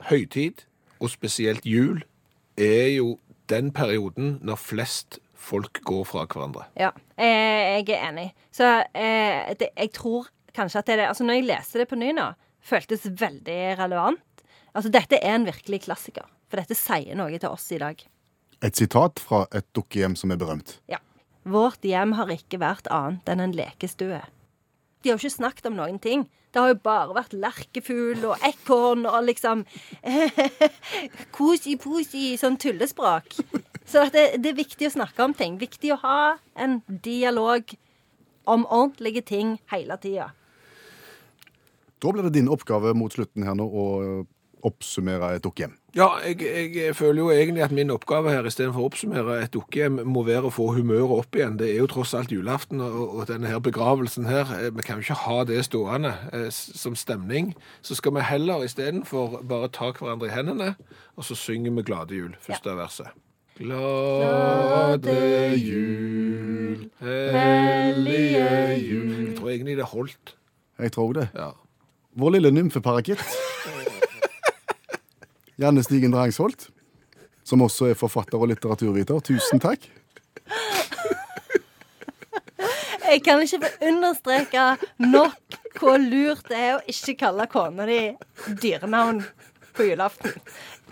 Høytid, 0.08 0.64
og 1.00 1.12
spesielt 1.12 1.66
jul, 1.68 2.02
er 2.60 2.94
jo 2.96 3.18
den 3.50 3.72
perioden 3.74 4.38
når 4.46 4.60
flest 4.60 5.18
folk 5.40 5.80
går 5.86 6.04
fra 6.08 6.26
hverandre. 6.28 6.66
Ja, 6.78 6.90
eh, 7.16 7.80
jeg 7.80 7.88
er 7.96 8.08
enig. 8.10 8.28
Så 8.54 8.68
eh, 8.94 9.50
det, 9.58 9.72
jeg 9.76 9.92
tror 9.96 10.28
kanskje 10.56 10.82
at 10.82 10.88
det 10.88 10.94
er 10.94 11.02
det 11.02 11.08
Altså, 11.10 11.24
når 11.24 11.38
jeg 11.38 11.48
leste 11.48 11.80
det 11.80 11.88
på 11.90 11.98
ny 11.98 12.12
nå, 12.16 12.30
føltes 12.60 13.08
veldig 13.08 13.60
relevant. 13.80 14.44
Altså, 14.74 14.92
dette 14.92 15.18
er 15.18 15.34
en 15.34 15.48
virkelig 15.48 15.84
klassiker. 15.88 16.28
For 16.50 16.60
dette 16.60 16.76
sier 16.78 17.16
noe 17.18 17.38
til 17.38 17.50
oss 17.50 17.68
i 17.74 17.80
dag. 17.80 18.02
Et 18.60 18.76
sitat 18.76 19.22
fra 19.22 19.46
et 19.56 19.66
dukkehjem 19.76 20.16
som 20.18 20.34
er 20.34 20.40
berømt. 20.40 20.78
Ja. 20.90 21.00
Vårt 21.48 21.84
hjem 21.86 22.12
har 22.18 22.28
ikke 22.34 22.60
vært 22.60 22.90
annet 22.92 23.28
enn 23.32 23.40
en 23.40 23.56
lekestue. 23.56 24.20
De 25.00 25.08
har 25.08 25.16
jo 25.16 25.22
ikke 25.22 25.38
snakket 25.38 25.70
om 25.70 25.78
noen 25.78 25.96
ting. 26.02 26.26
Det 26.50 26.58
har 26.58 26.72
jo 26.72 26.78
bare 26.82 27.14
vært 27.14 27.34
lerkefugl 27.38 28.24
og 28.32 28.42
ekorn 28.46 29.04
og 29.06 29.22
liksom 29.28 29.62
Kosi-posi, 31.36 32.34
sånn 32.40 32.58
tullespråk. 32.58 33.36
Så 33.86 34.08
det, 34.10 34.24
det, 34.42 34.52
er 34.52 34.58
viktig 34.58 34.88
å 34.88 34.96
snakke 34.98 35.24
om 35.26 35.34
ting. 35.36 35.60
Viktig 35.62 35.94
å 35.94 36.00
ha 36.02 36.20
en 36.58 36.80
dialog 37.06 37.70
om 38.50 38.66
ordentlige 38.66 39.22
ting 39.30 39.56
hele 39.70 39.98
tida. 40.02 40.32
Da 42.00 42.12
blir 42.12 42.26
det 42.26 42.34
din 42.38 42.50
oppgave 42.50 42.94
mot 42.98 43.14
slutten 43.14 43.46
her 43.46 43.54
nå 43.58 43.66
å 43.66 43.86
oppsummere 44.66 45.36
et 45.36 45.44
dukkehjem. 45.44 45.76
Ja, 45.96 46.06
jeg, 46.22 46.76
jeg, 46.76 46.96
føler 46.96 47.18
jo 47.18 47.30
egentlig 47.30 47.62
at 47.64 47.72
min 47.74 47.90
oppgave 47.90 48.30
her 48.30 48.46
istedenfor 48.46 48.84
å 48.84 48.90
oppsummere 48.90 49.40
et 49.42 49.50
dukkehjem, 49.54 49.98
må 50.06 50.22
være 50.22 50.46
å 50.46 50.52
få 50.54 50.68
humøret 50.76 51.16
opp 51.24 51.38
igjen. 51.38 51.56
Det 51.58 51.66
er 51.72 51.80
jo 51.80 51.88
tross 51.90 52.14
alt 52.14 52.30
julaften 52.30 52.82
og, 52.84 53.00
og, 53.08 53.24
denne 53.30 53.50
her 53.50 53.58
begravelsen 53.58 54.28
her. 54.30 54.52
Eh, 54.60 54.70
vi 54.76 54.86
kan 54.86 55.00
jo 55.00 55.06
ikke 55.08 55.18
ha 55.24 55.40
det 55.48 55.64
stående 55.66 56.14
eh, 56.30 56.46
som 56.54 56.94
stemning. 56.94 57.56
Så 57.82 57.98
skal 57.98 58.14
vi 58.14 58.28
heller 58.28 58.62
istedenfor 58.66 59.40
bare 59.50 59.72
ta 59.74 59.90
hverandre 59.90 60.30
i 60.30 60.34
hendene, 60.36 60.70
og 61.18 61.26
så 61.26 61.34
synger 61.38 61.74
vi 61.74 61.86
Glade 61.90 62.14
jul, 62.14 62.38
første 62.44 62.70
ja. 62.70 62.78
verset. 62.78 63.10
Glade 63.58 65.18
jul, 65.58 66.86
hellige 67.02 68.78
jul 68.78 69.10
Jeg 69.26 69.36
tror 69.36 69.50
egentlig 69.50 69.76
det 69.76 69.90
holdt. 69.90 70.36
Jeg 70.78 70.92
tror 70.94 71.12
det. 71.18 71.28
Ja. 71.34 71.50
Vår 72.16 72.38
lille 72.38 72.54
nymfeparakitt. 72.54 73.49
Janne 75.60 75.82
Stigen 75.84 76.14
Drangsholt, 76.14 76.70
som 77.44 77.60
også 77.60 77.90
er 77.90 77.98
forfatter 77.98 78.40
og 78.40 78.48
litteraturviter. 78.48 79.20
Tusen 79.20 79.60
takk. 79.60 79.84
Jeg 83.10 83.22
kan 83.26 83.42
ikke 83.42 83.58
få 83.64 83.88
understreke 83.90 84.64
nok 85.02 85.58
hvor 85.80 85.98
lurt 86.00 86.46
det 86.48 86.58
er 86.58 86.72
å 86.76 86.82
ikke 86.88 87.16
kalle 87.24 87.46
kona 87.50 87.86
di 87.88 88.00
dyrenavn 88.62 89.20
på 89.76 89.90
julaften. 89.90 90.36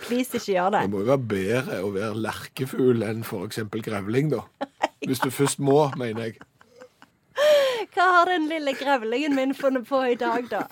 Please, 0.04 0.36
ikke 0.36 0.52
gjør 0.52 0.74
det. 0.74 0.82
Det 0.84 0.92
må 0.92 1.02
jo 1.02 1.08
være 1.08 1.26
bedre 1.32 1.80
å 1.86 1.90
være 1.94 2.20
lerkefugl 2.26 3.06
enn 3.06 3.24
f.eks. 3.24 3.62
grevling, 3.72 4.32
da. 4.34 4.44
Hvis 5.06 5.22
du 5.22 5.30
først 5.34 5.62
må, 5.62 5.80
mener 5.98 6.28
jeg. 6.28 6.38
Hva 7.94 8.06
har 8.18 8.30
den 8.34 8.48
lille 8.50 8.74
grevlingen 8.78 9.34
min 9.38 9.54
funnet 9.56 9.88
på 9.88 10.02
i 10.12 10.18
dag, 10.18 10.50
da? 10.50 10.66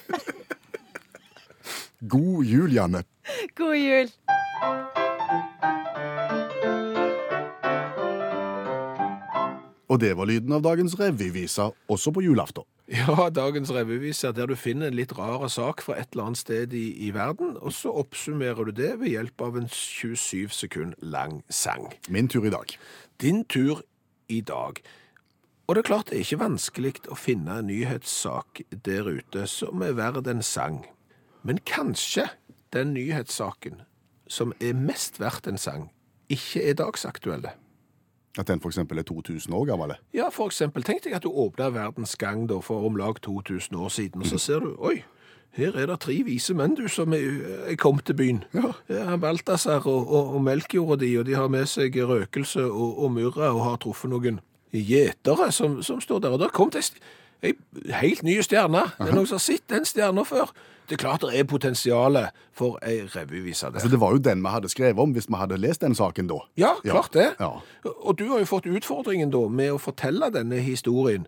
God 2.06 2.44
jul, 2.44 2.74
Janne. 2.74 3.06
God 3.58 3.76
jul. 3.76 4.10
Og 9.86 10.00
det 10.02 10.16
var 10.18 10.26
lyden 10.28 10.52
av 10.52 10.64
dagens 10.64 10.96
revyvise, 10.98 11.70
også 11.88 12.12
på 12.12 12.24
julaften. 12.26 12.66
Ja, 12.86 13.30
dagens 13.34 13.72
revyvise 13.74 14.30
der 14.30 14.46
du 14.46 14.54
finner 14.54 14.90
en 14.90 14.98
litt 14.98 15.14
rar 15.18 15.42
sak 15.50 15.80
fra 15.82 15.96
et 15.98 16.12
eller 16.12 16.28
annet 16.28 16.38
sted 16.38 16.74
i, 16.76 16.84
i, 17.06 17.10
verden, 17.14 17.56
og 17.58 17.74
så 17.74 17.90
oppsummerer 18.02 18.68
du 18.68 18.76
det 18.78 18.92
ved 19.00 19.10
hjelp 19.10 19.42
av 19.42 19.58
en 19.58 19.66
27 19.66 20.54
sekund 20.54 20.94
lang 21.02 21.40
sang. 21.50 21.88
Min 22.08 22.30
tur 22.30 22.46
i 22.46 22.52
dag. 22.54 22.76
Din 23.22 23.42
tur 23.44 23.82
i 24.28 24.38
dag. 24.40 24.78
Og 25.66 25.74
det 25.74 25.82
er 25.82 25.88
klart 25.88 26.10
det 26.10 26.20
er 26.20 26.26
ikke 26.26 26.44
vanskelig 26.44 26.92
å 27.10 27.18
finne 27.18 27.58
en 27.58 27.70
nyhetssak 27.72 28.62
der 28.86 29.10
ute 29.18 29.48
som 29.50 29.82
er 29.82 29.96
verd 29.98 30.30
en 30.30 30.44
sang. 30.46 30.84
Men 31.42 31.58
kanskje 31.66 32.28
den 32.72 32.94
nyhetssaken 32.94 33.82
som 34.28 34.52
er 34.60 34.74
mest 34.74 35.20
verdt 35.20 35.46
en 35.46 35.58
sang, 35.58 35.90
ikke 36.28 36.62
er 36.62 36.74
dagsaktuelle. 36.74 37.54
At 38.38 38.48
den 38.48 38.60
f.eks. 38.60 38.78
er 38.78 39.02
2000 39.06 39.54
år 39.54 39.64
gammel? 39.64 39.94
Ja, 40.12 40.28
eksempel. 40.28 40.84
Tenk 40.84 41.04
deg 41.04 41.14
at 41.16 41.24
du 41.24 41.30
åpner 41.30 41.70
Verdens 41.72 42.16
Gang 42.16 42.48
da, 42.50 42.58
for 42.60 42.84
om 42.86 42.96
lag 42.96 43.22
2000 43.22 43.76
år 43.76 43.88
siden, 43.88 44.22
og 44.22 44.26
så 44.26 44.38
ser 44.38 44.60
du 44.60 44.74
Oi, 44.78 45.04
her 45.56 45.72
er 45.72 45.86
det 45.88 46.00
tre 46.04 46.18
vise 46.26 46.54
menn 46.54 46.74
du 46.76 46.84
som 46.92 47.14
er, 47.16 47.38
er 47.70 47.78
kommet 47.80 48.04
til 48.04 48.18
byen. 48.18 48.42
Ja. 48.54 48.74
ja 48.92 49.16
Balthazar 49.16 49.86
og, 49.88 50.10
og, 50.12 50.34
og 50.34 50.42
Melchior 50.44 50.90
og 50.90 51.00
de, 51.00 51.14
og 51.18 51.26
de 51.26 51.34
har 51.34 51.48
med 51.48 51.64
seg 51.70 51.96
røkelse 51.96 52.64
og, 52.66 52.98
og 53.04 53.14
myrra 53.16 53.54
og 53.54 53.62
har 53.64 53.78
truffet 53.80 54.12
noen 54.12 54.42
gjetere 54.76 55.48
som, 55.52 55.80
som, 55.82 56.00
står 56.00 56.20
der. 56.26 56.36
Og 56.36 56.42
der 56.42 56.52
kom 56.52 56.70
det 56.70 56.84
ei 57.44 57.54
helt 58.02 58.22
ny 58.22 58.36
stjerne. 58.44 58.84
Det 58.98 59.08
er 59.08 59.16
noen 59.16 59.28
som 59.28 59.40
har 59.40 59.46
sett 59.46 59.64
den 59.72 59.88
stjerna 59.88 60.26
før. 60.28 60.52
Det 60.86 60.94
er 60.94 61.02
klart 61.02 61.24
det 61.26 61.34
er 61.34 61.46
potensial 61.50 62.18
for 62.54 62.78
ei 62.86 63.00
revyvise 63.10 63.66
der. 63.66 63.80
Altså, 63.80 63.88
det 63.90 64.00
var 64.00 64.12
jo 64.14 64.20
den 64.22 64.42
vi 64.44 64.52
hadde 64.54 64.68
skrevet 64.70 65.02
om 65.02 65.14
hvis 65.16 65.28
vi 65.28 65.40
hadde 65.40 65.58
lest 65.58 65.82
den 65.82 65.94
saken 65.94 66.30
da. 66.30 66.38
Ja, 66.56 66.74
klart 66.84 67.14
det. 67.14 67.32
Ja. 67.40 67.50
Og 67.84 68.18
du 68.18 68.28
har 68.30 68.38
jo 68.38 68.46
fått 68.46 68.66
utfordringen 68.70 69.32
da 69.34 69.46
med 69.48 69.74
å 69.74 69.80
fortelle 69.82 70.30
denne 70.34 70.60
historien 70.62 71.26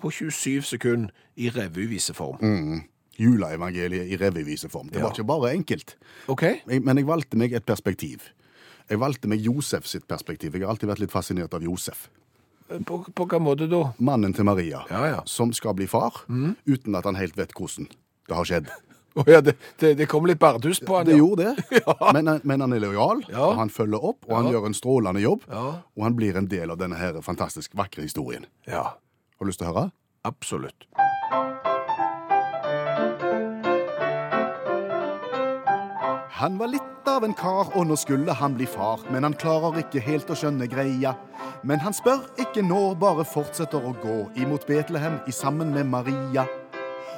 på 0.00 0.10
27 0.10 0.62
sekunder 0.62 1.10
i 1.36 1.50
revyviseform. 1.50 2.38
Mm. 2.40 2.82
Juleevangeliet 3.20 4.08
i 4.08 4.16
revyviseform. 4.16 4.88
Det 4.92 5.02
var 5.02 5.12
ikke 5.12 5.26
bare 5.28 5.50
enkelt. 5.52 5.96
Ok. 6.28 6.44
Men 6.66 6.96
jeg 6.96 7.06
valgte 7.06 7.36
meg 7.36 7.52
et 7.52 7.66
perspektiv. 7.66 8.30
Jeg 8.90 9.00
valgte 9.00 9.28
meg 9.30 9.42
Josef 9.44 9.86
sitt 9.86 10.06
perspektiv. 10.08 10.54
Jeg 10.54 10.64
har 10.64 10.72
alltid 10.72 10.88
vært 10.90 11.02
litt 11.04 11.12
fascinert 11.12 11.54
av 11.54 11.62
Josef. 11.62 12.08
På, 12.86 13.00
på 13.02 13.26
hvilken 13.26 13.42
måte 13.42 13.66
da? 13.70 13.82
Mannen 13.98 14.32
til 14.34 14.46
Maria, 14.46 14.84
ja, 14.90 15.02
ja. 15.10 15.22
som 15.26 15.50
skal 15.52 15.74
bli 15.74 15.88
far, 15.90 16.22
mm. 16.30 16.54
uten 16.70 16.94
at 16.94 17.06
han 17.08 17.18
helt 17.18 17.34
vet 17.38 17.50
hvordan 17.58 17.88
det 18.30 18.36
har 18.38 18.46
skjedd. 18.46 18.70
Oh, 19.20 19.28
ja, 19.28 19.40
det, 19.44 19.56
det, 19.76 19.94
det, 19.98 20.06
kom 20.08 20.24
litt 20.26 20.38
bardus 20.40 20.80
på 20.80 20.96
han. 20.96 21.04
Det, 21.06 21.12
ja. 21.12 21.18
gjorde 21.18 21.50
det. 21.50 21.82
men, 22.16 22.30
men, 22.42 22.64
han 22.64 22.72
er 22.72 22.80
lojal, 22.86 23.20
og 23.28 23.58
han 23.58 23.72
følger 23.72 24.00
opp, 24.12 24.24
og 24.28 24.36
han 24.38 24.48
gjør 24.54 24.70
en 24.70 24.76
strålende 24.76 25.20
jobb. 25.20 25.44
Og 25.52 26.04
han 26.06 26.16
blir 26.16 26.40
en 26.40 26.48
del 26.48 26.72
av 26.72 26.80
denne 26.80 26.96
her 26.96 27.20
fantastisk 27.26 27.76
vakre 27.76 28.06
historien. 28.06 28.48
Ja. 28.70 28.94
Har 29.36 29.44
du 29.44 29.52
lyst 29.52 29.60
til 29.60 29.68
å 29.68 29.74
høre? 29.74 29.90
Absolutt. 30.24 30.88
Han 36.40 36.56
var 36.56 36.70
litt 36.72 37.08
av 37.08 37.24
en 37.24 37.34
kar, 37.36 37.68
og 37.76 37.84
nå 37.84 37.98
skulle 38.00 38.32
han 38.32 38.54
bli 38.56 38.64
far. 38.64 39.02
Men 39.12 39.26
han 39.28 39.36
klarer 39.36 39.82
ikke 39.82 40.00
helt 40.00 40.30
å 40.32 40.36
skjønne 40.38 40.70
greia. 40.72 41.12
Men 41.68 41.82
han 41.84 41.92
spør 41.92 42.22
ikke 42.40 42.64
når, 42.64 42.94
bare 43.02 43.28
fortsetter 43.28 43.84
å 43.84 43.92
gå 44.00 44.22
imot 44.40 44.64
Betlehem 44.68 45.18
i 45.28 45.34
sammen 45.36 45.74
med 45.76 45.92
Maria. 45.92 46.46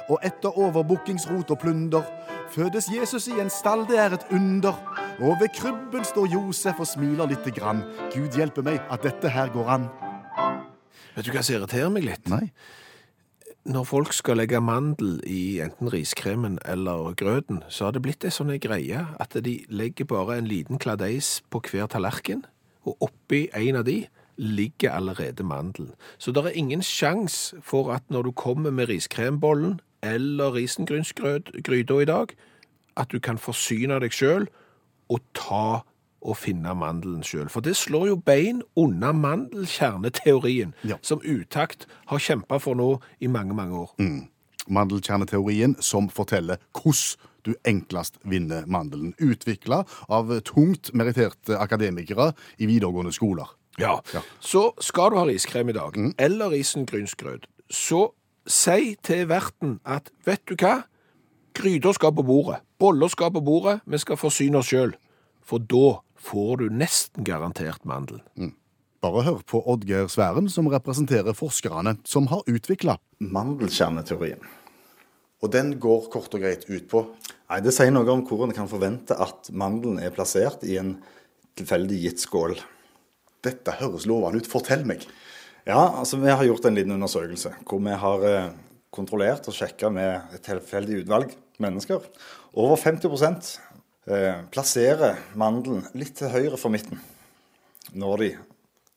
Og 0.09 0.19
etter 0.23 0.57
overbookingsrot 0.59 1.51
og 1.51 1.59
plunder 1.59 2.03
fødes 2.51 2.89
Jesus 2.91 3.27
i 3.31 3.37
en 3.39 3.49
stall, 3.49 3.85
det 3.87 3.99
er 3.99 4.17
et 4.17 4.25
under. 4.31 4.75
Og 5.23 5.37
ved 5.39 5.53
krybben 5.55 6.05
står 6.05 6.31
Josef 6.33 6.79
og 6.79 6.87
smiler 6.87 7.29
lite 7.29 7.51
grann. 7.55 7.83
Gud 8.13 8.35
hjelpe 8.35 8.61
meg 8.65 8.81
at 8.91 9.03
dette 9.03 9.29
her 9.29 9.51
går 9.53 9.69
an. 9.77 9.89
Vet 11.15 11.27
du 11.27 11.31
hva 11.31 11.43
som 11.45 11.55
irriterer 11.55 11.93
meg 11.93 12.07
litt? 12.07 12.31
Nei. 12.31 12.47
Når 13.63 13.85
folk 13.87 14.11
skal 14.11 14.41
legge 14.41 14.59
mandel 14.59 15.21
i 15.29 15.61
enten 15.63 15.87
riskremen 15.93 16.57
eller 16.67 17.13
grøten, 17.15 17.61
så 17.71 17.87
har 17.87 17.95
det 17.95 18.01
blitt 18.03 18.25
ei 18.27 18.33
sånn 18.33 18.51
greie 18.59 19.05
at 19.23 19.37
de 19.45 19.53
legger 19.71 20.09
bare 20.09 20.35
en 20.35 20.49
liten 20.49 20.81
kladeis 20.83 21.37
på 21.47 21.61
hver 21.69 21.87
tallerken, 21.93 22.43
og 22.83 23.07
oppi 23.07 23.45
en 23.55 23.79
av 23.79 23.85
de 23.87 24.01
ligger 24.35 24.91
allerede 24.91 25.47
mandelen. 25.47 25.93
Så 26.17 26.33
det 26.35 26.43
er 26.43 26.59
ingen 26.59 26.83
sjanse 26.83 27.61
for 27.63 27.93
at 27.95 28.03
når 28.11 28.27
du 28.27 28.31
kommer 28.35 28.73
med 28.75 28.89
riskrembollen 28.91 29.79
eller 30.03 30.51
risengrynsgryta 30.57 32.01
i 32.01 32.05
dag, 32.09 32.33
at 32.97 33.09
du 33.11 33.19
kan 33.23 33.39
forsyne 33.41 33.97
deg 34.03 34.13
sjøl 34.13 34.47
og 35.09 35.19
ta 35.33 35.81
og 36.23 36.37
finne 36.39 36.71
mandelen 36.79 37.23
sjøl. 37.25 37.49
For 37.51 37.59
det 37.65 37.73
slår 37.75 38.07
jo 38.11 38.15
bein 38.15 38.61
under 38.79 39.11
mandelkjerneteorien, 39.11 40.73
Ja. 40.83 40.95
som 41.01 41.19
Utakt 41.23 41.85
har 42.07 42.17
kjempa 42.19 42.59
for 42.59 42.75
nå 42.75 43.01
i 43.19 43.27
mange, 43.27 43.53
mange 43.53 43.75
år. 43.75 43.95
Mandelkjerneteorien 44.69 45.75
som 45.81 46.09
forteller 46.09 46.57
hvordan 46.71 47.29
du 47.43 47.53
enklest 47.67 48.17
vinner 48.23 48.63
mandelen. 48.65 49.13
Utvikla 49.19 49.83
av 50.09 50.29
tungt 50.47 50.93
meritterte 50.93 51.57
akademikere 51.59 52.31
i 52.57 52.65
videregående 52.65 53.11
skoler. 53.11 53.49
Ja. 53.77 53.99
Ja. 54.13 54.21
Så 54.39 54.71
skal 54.79 55.11
du 55.11 55.17
ha 55.17 55.25
riskrem 55.27 55.69
i 55.69 55.73
dag, 55.75 55.97
eller 56.17 56.49
risengrynsgrøt, 56.53 57.45
så 57.69 58.13
si 58.49 58.95
til 59.03 59.27
verten 59.29 59.77
at 59.85 60.11
vet 60.25 60.43
du 60.49 60.55
hva? 60.57 60.83
Gryta 61.53 61.93
skal 61.93 62.15
på 62.17 62.25
bordet. 62.25 62.61
Boller 62.81 63.11
skal 63.11 63.31
på 63.33 63.43
bordet. 63.45 63.79
Vi 63.85 63.99
skal 64.01 64.17
forsyne 64.17 64.59
oss 64.59 64.71
sjøl. 64.71 64.95
For 65.45 65.61
da 65.61 65.99
får 66.23 66.63
du 66.63 66.65
nesten 66.73 67.25
garantert 67.27 67.85
mandelen. 67.85 68.55
Bare 69.03 69.23
hør 69.27 69.41
på 69.45 69.59
Oddgeir 69.67 70.07
Sværen, 70.07 70.47
som 70.49 70.69
representerer 70.71 71.35
forskerne 71.35 71.97
som 72.07 72.29
har 72.31 72.45
utvikla 72.47 72.95
Mandelkjerneteorien. 73.19 74.39
Og 75.43 75.51
den 75.51 75.75
går 75.83 76.07
kort 76.11 76.31
og 76.33 76.43
greit 76.43 76.63
ut 76.69 76.87
på 76.87 77.03
Nei, 77.51 77.59
Det 77.61 77.73
sier 77.75 77.91
noe 77.91 78.07
om 78.09 78.23
hvor 78.25 78.45
en 78.47 78.55
kan 78.55 78.69
forvente 78.71 79.13
at 79.19 79.51
mandelen 79.51 79.99
er 80.01 80.13
plassert 80.15 80.63
i 80.65 80.79
en 80.79 80.95
tilfeldig 81.59 81.99
gitt 82.01 82.23
skål. 82.23 82.55
Dette 83.43 83.75
høres 83.77 84.07
lovende 84.09 84.39
ut. 84.41 84.47
Fortell 84.49 84.87
meg. 84.87 85.03
Ja, 85.63 85.93
altså 85.99 86.17
Vi 86.17 86.29
har 86.29 86.43
gjort 86.43 86.65
en 86.65 86.75
liten 86.75 86.91
undersøkelse 86.91 87.53
hvor 87.63 87.79
vi 87.79 87.95
har 87.95 88.23
eh, 88.27 88.49
kontrollert 88.91 89.47
og 89.47 89.55
sjekka 89.55 89.87
med 89.93 90.35
et 90.35 90.43
tilfeldig 90.43 91.03
utvalg 91.03 91.31
mennesker. 91.63 92.03
Over 92.59 92.75
50 92.81 93.59
eh, 94.11 94.41
plasserer 94.51 95.21
mandelen 95.39 95.85
litt 95.95 96.17
til 96.19 96.33
høyre 96.33 96.59
for 96.59 96.73
midten 96.73 96.99
når 97.95 98.23
de 98.23 98.29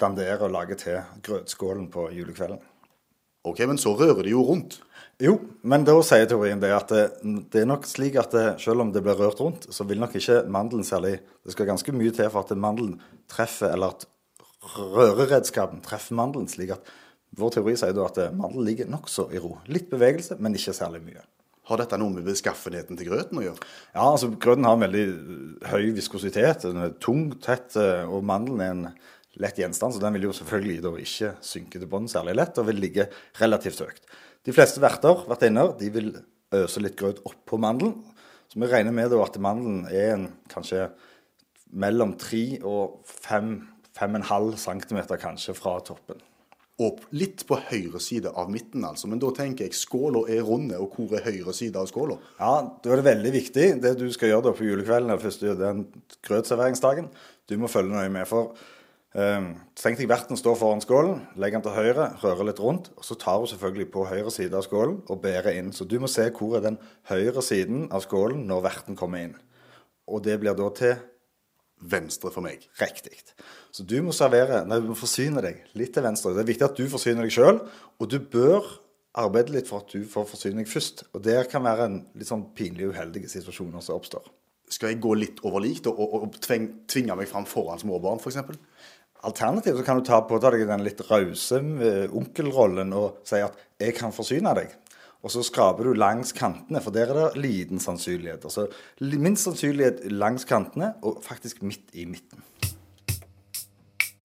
danderer 0.01 0.43
og 0.47 0.57
lager 0.57 0.81
til 0.81 1.23
grøtskålen 1.23 1.87
på 1.93 2.09
julekvelden. 2.17 2.59
Ok, 3.47 3.63
Men 3.63 3.79
så 3.79 3.95
rører 3.95 4.25
de 4.27 4.35
jo 4.35 4.43
rundt. 4.43 4.81
Jo, 5.23 5.37
men 5.63 5.85
da 5.87 5.95
sier 6.05 6.27
teorien 6.27 6.61
det 6.61 6.73
at 6.75 6.91
det, 6.91 7.05
det 7.53 7.63
er 7.63 7.71
nok 7.71 7.87
slik 7.87 8.19
at 8.21 8.35
det, 8.35 8.47
selv 8.61 8.83
om 8.83 8.91
det 8.93 9.05
blir 9.07 9.17
rørt 9.17 9.39
rundt, 9.41 9.69
så 9.71 9.87
vil 9.87 10.03
nok 10.03 10.19
ikke 10.19 10.43
mandelen 10.51 10.85
særlig 10.85 11.21
Det 11.47 11.55
skal 11.55 11.71
ganske 11.71 11.95
mye 11.95 12.11
til 12.11 12.29
for 12.29 12.43
at 12.43 12.59
mandelen 12.59 12.99
treffer, 13.31 13.71
eller 13.71 13.95
at 13.95 14.09
røreredskapen 14.75 15.83
treffer 15.85 16.17
mandelen, 16.19 16.49
slik 16.51 16.75
at 16.77 16.93
vår 17.37 17.57
teori 17.57 17.75
sier 17.79 17.95
da 17.97 18.07
at 18.09 18.21
mandelen 18.35 18.67
ligger 18.67 18.91
nokså 18.91 19.29
i 19.35 19.41
ro. 19.43 19.57
Litt 19.71 19.91
bevegelse, 19.93 20.39
men 20.41 20.57
ikke 20.57 20.75
særlig 20.77 21.03
mye. 21.05 21.25
Har 21.67 21.81
dette 21.81 21.99
noe 21.99 22.15
med 22.15 22.27
beskaffenheten 22.29 22.99
til 22.99 23.11
grøten 23.11 23.41
å 23.41 23.43
gjøre? 23.43 23.69
Ja, 23.91 24.05
altså 24.05 24.31
grøten 24.31 24.69
har 24.69 24.77
en 24.77 24.85
veldig 24.85 25.07
høy 25.73 25.89
viskositet. 25.97 26.63
Den 26.63 26.79
er 26.85 26.95
tung, 27.03 27.33
tett, 27.43 27.75
eh, 27.81 28.07
og 28.07 28.23
mandelen 28.27 28.63
er 28.63 28.75
en 28.75 28.85
lett 29.43 29.59
gjenstand, 29.59 29.93
så 29.93 30.01
den 30.01 30.15
vil 30.17 30.29
jo 30.29 30.37
selvfølgelig 30.37 30.85
da 30.85 30.93
ikke 31.03 31.33
synke 31.45 31.81
til 31.81 31.91
bånn 31.91 32.07
særlig 32.09 32.37
lett, 32.39 32.61
og 32.63 32.69
vil 32.71 32.81
ligge 32.81 33.09
relativt 33.41 33.83
høyt. 33.83 34.07
De 34.47 34.55
fleste 34.55 34.81
verter, 34.81 35.27
vertinner, 35.27 35.75
de 35.81 35.91
vil 35.93 36.13
øse 36.55 36.81
litt 36.81 36.97
grøt 36.99 37.19
oppå 37.27 37.59
mandelen. 37.61 37.99
Så 38.47 38.63
vi 38.63 38.71
regner 38.71 38.95
med 38.95 39.11
da 39.11 39.19
at 39.25 39.41
mandelen 39.43 39.83
er 39.91 40.15
en, 40.15 40.29
kanskje 40.53 40.87
mellom 41.75 42.15
3 42.21 42.45
og 42.63 43.01
5-5,5 43.97 44.57
cm 44.61 45.05
kanskje 45.21 45.55
fra 45.57 45.79
toppen. 45.85 46.21
Og 46.85 47.01
litt 47.17 47.41
på 47.49 47.57
høyre 47.71 47.97
side 48.05 48.29
av 48.37 48.51
midten, 48.53 48.83
altså. 48.85 49.09
Men 49.09 49.21
da 49.23 49.31
tenker 49.33 49.65
jeg 49.65 49.79
skåla 49.79 50.27
er 50.29 50.43
runde, 50.45 50.77
og 50.77 50.93
hvor 50.93 51.15
er 51.17 51.25
høyre 51.25 51.55
side 51.57 51.81
av 51.81 51.89
skåla? 51.89 52.19
Ja, 52.37 52.51
da 52.85 52.93
er 52.93 53.01
det 53.01 53.07
veldig 53.07 53.33
viktig 53.33 53.69
det 53.81 53.95
du 53.97 54.05
skal 54.13 54.35
gjøre 54.35 54.51
da 54.51 54.53
på 54.59 54.67
julekvelden 54.67 55.09
eller 55.09 55.23
første 55.23 55.55
den 55.57 55.87
grøtserveringsdagen. 56.29 57.09
Du 57.49 57.57
må 57.57 57.73
følge 57.73 57.97
nøye 57.97 58.13
med. 58.13 58.29
for 58.29 58.53
eh, 59.17 59.49
Tenk 59.81 60.03
deg 60.03 60.13
verten 60.13 60.37
står 60.37 60.61
foran 60.61 60.85
skålen, 60.85 61.25
legger 61.41 61.63
den 61.63 61.65
til 61.71 61.79
høyre, 61.79 62.11
rører 62.21 62.51
litt 62.51 62.61
rundt. 62.61 62.93
og 62.93 63.09
Så 63.09 63.17
tar 63.17 63.41
hun 63.41 63.49
selvfølgelig 63.49 63.91
på 63.97 64.05
høyre 64.13 64.35
side 64.35 64.61
av 64.61 64.69
skålen 64.69 65.01
og 65.09 65.23
bærer 65.25 65.57
inn. 65.57 65.73
Så 65.73 65.89
du 65.89 65.97
må 66.03 66.13
se 66.13 66.29
hvor 66.29 66.59
er 66.59 66.67
den 66.69 66.81
høyre 67.09 67.41
siden 67.41 67.89
av 67.89 68.05
skålen 68.05 68.45
når 68.45 68.67
verten 68.69 69.01
kommer 69.01 69.25
inn. 69.25 69.37
Og 70.13 70.21
det 70.29 70.37
blir 70.45 70.53
da 70.53 70.69
til 70.77 70.99
Venstre 71.77 72.31
for 72.33 72.41
meg. 72.45 72.65
riktig. 72.81 73.21
Så 73.71 73.85
du 73.85 74.01
må 74.03 74.13
servere, 74.17 74.65
nei, 74.65 74.81
du 74.81 74.89
må 74.89 74.97
forsyne 74.97 75.43
deg 75.45 75.63
litt 75.77 75.93
til 75.93 76.03
venstre. 76.07 76.33
Det 76.33 76.43
er 76.43 76.51
viktig 76.51 76.65
at 76.65 76.79
du 76.79 76.89
forsyner 76.89 77.27
deg 77.27 77.35
sjøl, 77.35 77.61
og 78.01 78.09
du 78.11 78.19
bør 78.19 78.65
arbeide 79.17 79.53
litt 79.55 79.69
for 79.69 79.85
at 79.85 79.93
du 79.93 80.05
får 80.09 80.27
forsyne 80.31 80.63
deg 80.63 80.71
først. 80.71 81.05
Og 81.13 81.23
det 81.25 81.39
kan 81.53 81.65
være 81.65 81.89
en 81.89 82.01
litt 82.17 82.31
sånn 82.31 82.49
pinlig 82.57 82.91
uheldige 82.93 83.31
situasjoner 83.33 83.85
som 83.85 84.01
oppstår. 84.01 84.25
Skal 84.73 84.93
jeg 84.93 85.03
gå 85.05 85.13
litt 85.15 85.43
over 85.47 85.63
likt 85.63 85.87
og, 85.87 86.01
og, 86.01 86.27
og 86.27 86.41
tving, 86.43 86.69
tvinge 86.91 87.17
meg 87.19 87.29
fram 87.31 87.47
foran 87.49 87.81
småbarn, 87.81 88.21
f.eks.? 88.21 88.41
Alternativt 89.27 89.79
så 89.79 89.85
kan 89.87 90.01
du 90.01 90.05
ta 90.07 90.21
på 90.27 90.39
deg 90.43 90.67
den 90.69 90.85
litt 90.85 91.01
rause 91.09 91.59
eh, 91.59 92.05
onkelrollen 92.15 92.93
og 92.95 93.23
si 93.27 93.41
at 93.43 93.57
'jeg 93.81 93.95
kan 93.97 94.13
forsyne 94.13 94.53
deg'. 94.55 94.75
Og 95.27 95.33
så 95.35 95.43
skraper 95.43 95.89
du 95.89 95.97
langs 95.99 96.31
kantene, 96.31 96.79
for 96.79 96.95
der 96.95 97.11
er 97.11 97.17
det 97.19 97.41
liten 97.43 97.81
sannsynlighet. 97.83 98.45
Altså 98.47 98.69
minst 99.03 99.43
sannsynlighet 99.43 100.05
langs 100.13 100.47
kantene, 100.47 100.93
og 101.03 101.19
faktisk 101.25 101.65
midt 101.67 101.91
i 101.99 102.05
midten. 102.07 102.45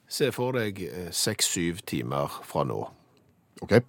Se 0.05 0.27
for 0.35 0.53
deg 0.53 0.83
seks-syv 1.15 1.79
timer 1.89 2.35
fra 2.45 2.67
nå. 2.69 2.83
OK. 3.65 3.79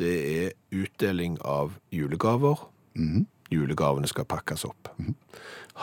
Det 0.00 0.14
er 0.30 0.54
utdeling 0.72 1.36
av 1.44 1.74
julegaver. 1.92 2.64
Julegavene 3.52 4.08
skal 4.08 4.24
pakkes 4.24 4.64
opp. 4.64 4.88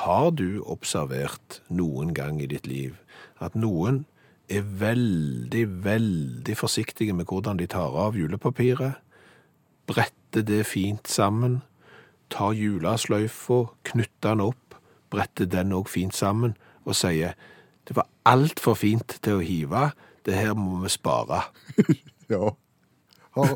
Har 0.01 0.31
du 0.33 0.63
observert 0.65 1.59
noen 1.69 2.15
gang 2.17 2.41
i 2.41 2.49
ditt 2.49 2.65
liv 2.65 2.97
at 3.38 3.53
noen 3.53 4.07
er 4.49 4.65
veldig, 4.65 5.67
veldig 5.86 6.57
forsiktige 6.57 7.13
med 7.13 7.29
hvordan 7.29 7.62
de 7.62 7.69
tar 7.69 7.93
av 7.93 8.17
julepapiret, 8.17 8.97
bretter 9.86 10.22
det 10.41 10.65
fint 10.65 11.08
sammen, 11.08 11.62
tar 12.34 12.54
julesløyfa, 12.58 13.67
knytter 13.84 14.34
den 14.34 14.41
opp, 14.41 14.78
bretter 15.13 15.46
den 15.46 15.74
òg 15.74 15.89
fint 15.91 16.15
sammen, 16.15 16.58
og 16.86 16.98
sier 16.98 17.36
det 17.88 17.96
var 17.96 18.08
altfor 18.26 18.78
fint 18.80 19.19
til 19.22 19.38
å 19.38 19.43
hive, 19.43 19.91
det 20.26 20.34
her 20.34 20.56
må 20.58 20.82
vi 20.84 20.89
spare. 20.93 21.46
Ja. 22.32 22.54
Har, 23.36 23.50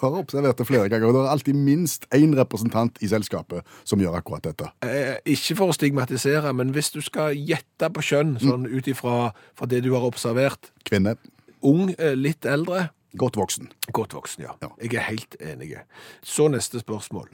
har 0.00 0.14
observert 0.16 0.58
det 0.58 0.66
flere 0.66 0.88
ganger. 0.88 1.10
og 1.10 1.14
Det 1.14 1.20
er 1.20 1.32
alltid 1.34 1.58
minst 1.60 2.06
én 2.16 2.32
representant 2.34 2.96
i 3.04 3.10
selskapet 3.10 3.66
som 3.86 4.00
gjør 4.00 4.16
akkurat 4.18 4.42
dette. 4.48 4.70
Eh, 4.82 5.18
ikke 5.34 5.58
for 5.58 5.70
å 5.70 5.76
stigmatisere, 5.76 6.50
men 6.56 6.72
hvis 6.74 6.88
du 6.94 7.02
skal 7.04 7.36
gjette 7.36 7.90
på 7.94 8.02
kjønn, 8.10 8.38
sånn 8.42 8.64
ut 8.66 8.88
ifra 8.90 9.34
det 9.68 9.82
du 9.84 9.92
har 9.92 10.08
observert, 10.08 10.72
Kvinne. 10.88 11.18
ung, 11.60 11.92
eh, 11.98 12.16
litt 12.16 12.48
eldre, 12.48 12.88
Godt 13.16 13.36
voksen. 13.36 13.72
godt 13.92 14.14
voksen, 14.14 14.42
ja. 14.44 14.52
Ja. 14.62 14.68
Jeg 14.82 14.94
er 14.94 15.06
helt 15.08 15.36
enig. 15.40 15.76
Så 16.22 16.48
neste 16.48 16.80
spørsmål. 16.80 17.28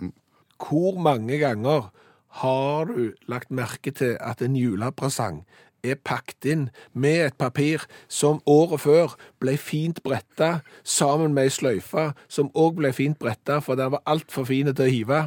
Hvor 0.58 0.98
mange 0.98 1.38
ganger 1.38 1.90
har 2.28 2.84
du 2.84 3.12
lagt 3.28 3.50
merke 3.50 3.90
til 3.90 4.16
at 4.20 4.42
en 4.42 4.56
julepresang 4.56 5.44
er 5.84 5.98
pakket 6.00 6.46
inn 6.48 6.62
med 6.92 7.26
et 7.26 7.36
papir 7.38 7.84
som 8.08 8.40
året 8.46 8.80
før 8.80 9.16
ble 9.42 9.56
fint 9.60 10.00
bretta, 10.02 10.60
sammen 10.84 11.34
med 11.34 11.50
ei 11.50 11.52
sløyfe 11.52 12.12
som 12.28 12.48
òg 12.54 12.78
ble 12.80 12.92
fint 12.96 13.18
bretta, 13.18 13.60
for 13.60 13.76
den 13.76 13.92
var 13.92 14.02
altfor 14.06 14.48
fin 14.48 14.70
til 14.72 14.86
å 14.86 14.90
hive? 14.90 15.20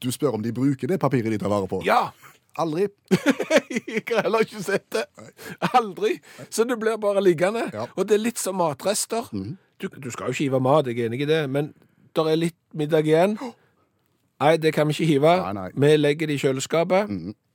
Du 0.00 0.12
spør 0.12 0.38
om 0.38 0.44
de 0.44 0.52
bruker 0.54 0.86
det 0.90 1.00
papiret 1.02 1.32
de 1.32 1.40
tar 1.40 1.52
vare 1.52 1.68
på? 1.70 1.82
Ja! 1.86 2.12
Aldri. 2.54 2.86
Jeg 3.90 4.04
har 4.12 4.28
heller 4.28 4.44
ikke 4.46 4.60
sett 4.62 4.86
det. 4.94 5.02
Aldri. 5.74 6.20
Så 6.54 6.62
det 6.62 6.76
blir 6.78 7.00
bare 7.02 7.18
liggende. 7.24 7.64
Ja. 7.74 7.88
Og 7.98 8.06
det 8.06 8.14
er 8.14 8.22
litt 8.28 8.38
som 8.38 8.60
matrester. 8.60 9.26
Du, 9.84 10.00
du 10.00 10.10
skal 10.12 10.30
jo 10.30 10.36
ikke 10.36 10.46
hive 10.46 10.60
mat, 10.64 10.88
jeg 10.88 10.98
er 11.02 11.10
enig 11.10 11.24
i 11.26 11.28
det, 11.28 11.42
men 11.52 11.72
det 12.14 12.26
er 12.30 12.38
litt 12.40 12.60
middag 12.76 13.08
igjen. 13.08 13.36
Nei, 14.40 14.54
det 14.60 14.72
kan 14.76 14.88
vi 14.88 14.96
ikke 14.96 15.10
hive. 15.12 15.34
Nei, 15.44 15.52
nei. 15.56 15.66
Vi 15.74 15.96
legger 15.98 16.30
det 16.30 16.38
i 16.38 16.42
kjøleskapet. 16.42 17.12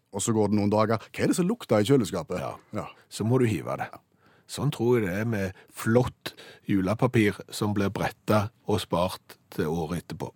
Og 0.10 0.24
så 0.26 0.34
går 0.34 0.52
det 0.52 0.58
noen 0.58 0.72
dager. 0.74 1.02
Hva 1.10 1.26
er 1.26 1.32
det 1.32 1.38
som 1.38 1.48
lukter 1.50 1.82
i 1.82 1.88
kjøleskapet? 1.90 2.42
Ja. 2.76 2.86
Så 3.12 3.26
må 3.28 3.42
du 3.42 3.48
hive 3.50 3.76
det. 3.82 3.90
Sånn 4.50 4.72
tror 4.74 4.98
jeg 4.98 5.06
det 5.06 5.18
er 5.22 5.28
med 5.30 5.58
flott 5.78 6.34
julepapir 6.70 7.38
som 7.54 7.76
blir 7.78 7.92
bretta 7.94 8.48
og 8.66 8.82
spart 8.82 9.38
til 9.54 9.70
året 9.70 10.04
etterpå. 10.04 10.32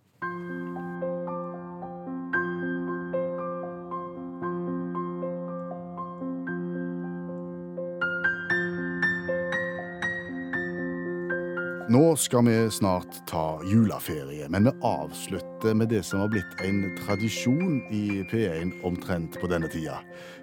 Nå 11.94 12.16
skal 12.16 12.42
vi 12.46 12.70
snart 12.70 13.20
ta 13.26 13.60
juleferie, 13.70 14.48
men 14.50 14.64
vi 14.64 14.70
avslutter 14.82 15.74
med 15.74 15.92
det 15.92 16.00
som 16.02 16.24
har 16.24 16.30
blitt 16.32 16.56
en 16.66 16.80
tradisjon 16.98 17.76
i 17.94 18.24
P1 18.32 18.72
omtrent 18.82 19.38
på 19.38 19.46
denne 19.52 19.70
tida. 19.70 20.00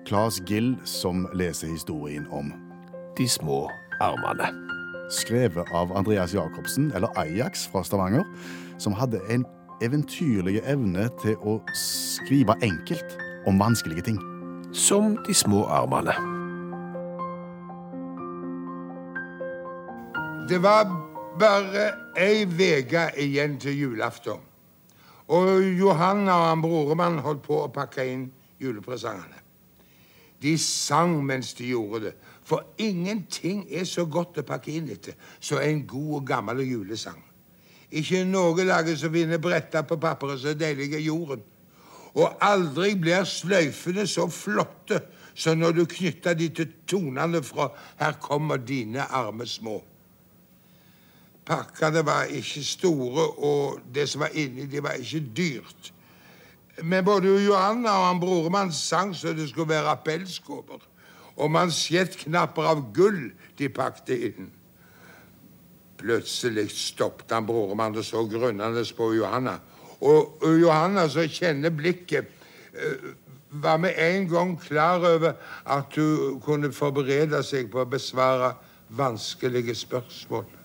Claes 0.08 0.38
Gill 0.48 0.78
som 0.88 1.26
leser 1.36 1.74
historien 1.74 2.30
om 2.32 2.54
De 3.18 3.28
små 3.28 3.66
armene. 4.00 4.48
Skrevet 5.12 5.76
av 5.76 5.92
Andreas 5.98 6.32
Jacobsen, 6.32 6.94
eller 6.96 7.12
Ajax 7.20 7.68
fra 7.68 7.84
Stavanger, 7.84 8.24
som 8.80 8.96
hadde 8.96 9.20
en 9.28 9.44
eventyrlig 9.84 10.62
evne 10.64 11.10
til 11.20 11.36
å 11.44 11.60
skrive 11.76 12.56
enkelt 12.64 13.20
om 13.50 13.60
vanskelige 13.60 14.08
ting. 14.08 14.24
Som 14.72 15.18
De 15.28 15.36
små 15.36 15.66
armene. 15.68 16.16
Det 20.48 20.64
var 20.64 21.11
bare 21.40 21.86
ei 22.18 22.46
uke 22.46 23.12
igjen 23.18 23.60
til 23.60 23.80
julaften. 23.80 24.40
Og 25.28 25.64
Johanna 25.80 26.32
og 26.32 26.48
han 26.50 26.62
broremann 26.62 27.20
holdt 27.24 27.44
på 27.46 27.62
å 27.64 27.72
pakke 27.72 28.04
inn 28.06 28.26
julepresangene. 28.60 29.40
De 30.42 30.58
sang 30.58 31.20
mens 31.26 31.54
de 31.54 31.70
gjorde 31.70 32.06
det, 32.08 32.14
for 32.44 32.66
ingenting 32.78 33.64
er 33.70 33.86
så 33.86 34.06
godt 34.06 34.42
å 34.42 34.44
pakke 34.44 34.74
inn 34.74 34.90
etter 34.92 35.16
som 35.40 35.62
en 35.62 35.86
god 35.88 36.16
og 36.18 36.26
gammel 36.28 36.64
julesang. 36.66 37.22
Ikke 37.92 38.24
noe 38.26 38.66
lager 38.66 38.98
som 38.98 39.14
vinner 39.14 39.40
bretta 39.40 39.84
på 39.88 40.00
papperet 40.02 40.42
så 40.42 40.56
deilig 40.58 40.94
er 40.96 41.06
jorden. 41.06 41.44
Og 42.16 42.44
aldri 42.44 42.96
blir 43.00 43.24
sløyfene 43.28 44.08
så 44.08 44.28
flotte 44.32 45.00
som 45.36 45.60
når 45.60 45.78
du 45.78 45.86
knytter 45.88 46.36
de 46.36 46.50
til 46.50 46.74
tonene 46.88 47.44
fra 47.44 47.70
'Her 48.00 48.20
kommer 48.20 48.58
dine 48.58 49.02
arme 49.02 49.46
små'. 49.46 49.91
Pakkene 51.46 52.06
var 52.06 52.30
ikke 52.30 52.64
store, 52.64 53.28
og 53.38 53.80
det 53.96 54.10
som 54.10 54.22
var 54.22 54.36
inni, 54.38 54.66
de 54.70 54.84
var 54.84 55.00
ikke 55.02 55.24
dyrt. 55.38 55.94
Men 56.84 57.06
både 57.06 57.46
Johanna 57.46 57.90
og 57.90 58.08
han 58.08 58.20
broremann 58.20 58.72
sang 58.72 59.16
så 59.16 59.34
det 59.34 59.50
skulle 59.50 59.70
være 59.70 59.92
appellskåper. 59.92 60.88
Og 61.36 61.52
mansjettknapper 61.52 62.68
av 62.68 62.84
gull 62.94 63.32
de 63.60 63.70
pakte 63.70 64.18
inn. 64.30 64.52
Plutselig 66.02 66.70
stoppet 66.74 67.34
han 67.34 67.46
broremann 67.46 67.98
og 67.98 68.06
så 68.06 68.24
grunnende 68.30 68.86
på 68.98 69.12
Johanna. 69.14 69.58
Og 70.02 70.42
Johanna, 70.62 71.08
som 71.10 71.30
kjenner 71.30 71.70
blikket, 71.70 72.26
eh, 72.74 73.12
var 73.52 73.78
med 73.78 73.94
en 73.98 74.30
gang 74.30 74.62
klar 74.62 74.98
over 74.98 75.34
at 75.66 75.96
hun 75.96 76.42
kunne 76.42 76.72
forberede 76.74 77.44
seg 77.44 77.70
på 77.72 77.84
å 77.84 77.90
besvare 77.90 78.54
vanskelige 78.90 79.76
spørsmål. 79.76 80.61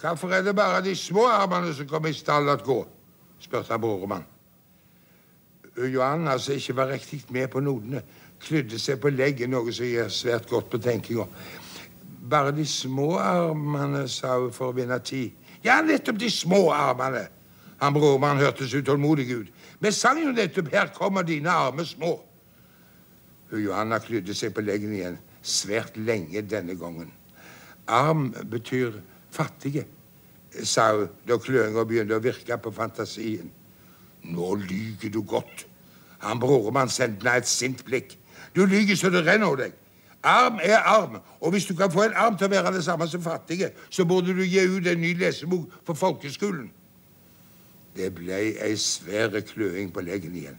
Hvorfor 0.00 0.32
er 0.32 0.42
det 0.42 0.56
bare 0.56 0.84
de 0.84 0.96
små 0.96 1.26
armene 1.28 1.74
som 1.74 1.88
kommer 1.88 2.08
i 2.08 2.16
stall 2.16 2.48
å 2.48 2.56
gå? 2.56 2.78
spurte 3.40 3.78
broremann. 3.80 4.24
Johanna, 5.76 6.38
som 6.38 6.54
ikke 6.54 6.76
var 6.76 6.92
riktig 6.92 7.22
med 7.32 7.48
på 7.52 7.60
nodene, 7.60 8.02
klydde 8.40 8.78
seg 8.80 9.00
på 9.00 9.12
leggen, 9.12 9.52
noe 9.54 9.72
som 9.72 9.88
gir 9.88 10.08
svært 10.12 10.48
godt 10.50 10.70
på 10.72 10.80
tenkinga. 10.82 11.26
Bare 12.30 12.52
de 12.52 12.66
små 12.68 13.14
armene, 13.20 14.06
sa 14.08 14.36
hun 14.38 14.52
for 14.52 14.72
å 14.72 14.76
vinne 14.76 14.98
tid. 15.04 15.36
Ja, 15.64 15.80
nettopp 15.84 16.18
de 16.20 16.30
små 16.32 16.70
armene. 16.72 17.26
Han 17.80 17.96
broremann 17.96 18.40
hørtes 18.40 18.74
utålmodig 18.76 19.30
ut. 19.32 19.52
Vi 19.80 19.92
sang 19.92 20.20
jo 20.20 20.32
nettopp 20.32 20.68
'Her 20.72 20.92
kommer 20.92 21.22
dine 21.22 21.50
arme 21.50 21.84
små'. 21.84 22.20
Johanna 23.52 23.98
klydde 23.98 24.34
seg 24.34 24.54
på 24.54 24.60
leggen 24.60 24.92
igjen, 24.92 25.18
svært 25.42 25.96
lenge 25.96 26.42
denne 26.42 26.74
gangen. 26.74 27.12
Arm 27.88 28.34
betyr 28.50 28.92
fattige, 29.32 29.86
sa 30.64 30.90
hun 30.96 31.08
da 31.28 31.38
kløinga 31.38 31.84
begynte 31.86 32.18
å 32.18 32.24
virke 32.24 32.58
på 32.58 32.72
fantasien. 32.74 33.50
Nå 34.22 34.54
lyger 34.64 35.12
du 35.12 35.22
godt. 35.22 35.66
Han 36.24 36.40
broremann 36.40 36.90
sendte 36.92 37.24
meg 37.24 37.42
et 37.42 37.48
sint 37.48 37.84
blikk. 37.86 38.16
Du 38.56 38.66
lyger 38.66 38.98
så 38.98 39.10
det 39.12 39.24
renner 39.26 39.46
over 39.46 39.64
deg. 39.64 39.76
Arm 40.26 40.58
er 40.60 40.82
arm, 40.84 41.16
og 41.40 41.50
hvis 41.54 41.64
du 41.64 41.74
kan 41.74 41.92
få 41.92 42.02
en 42.02 42.16
arm 42.18 42.36
til 42.36 42.50
å 42.50 42.52
være 42.52 42.74
det 42.74 42.82
samme 42.84 43.06
som 43.08 43.22
fattige, 43.24 43.70
så 43.88 44.04
burde 44.04 44.34
du 44.36 44.42
gi 44.44 44.66
ut 44.68 44.86
en 44.86 45.00
ny 45.00 45.14
lesebok 45.16 45.78
for 45.86 45.96
folkeskolen. 45.96 46.66
Det 47.96 48.10
ble 48.14 48.40
ei 48.60 48.74
svær 48.76 49.32
kløing 49.48 49.88
på 49.94 50.04
leggen 50.04 50.36
igjen. 50.36 50.58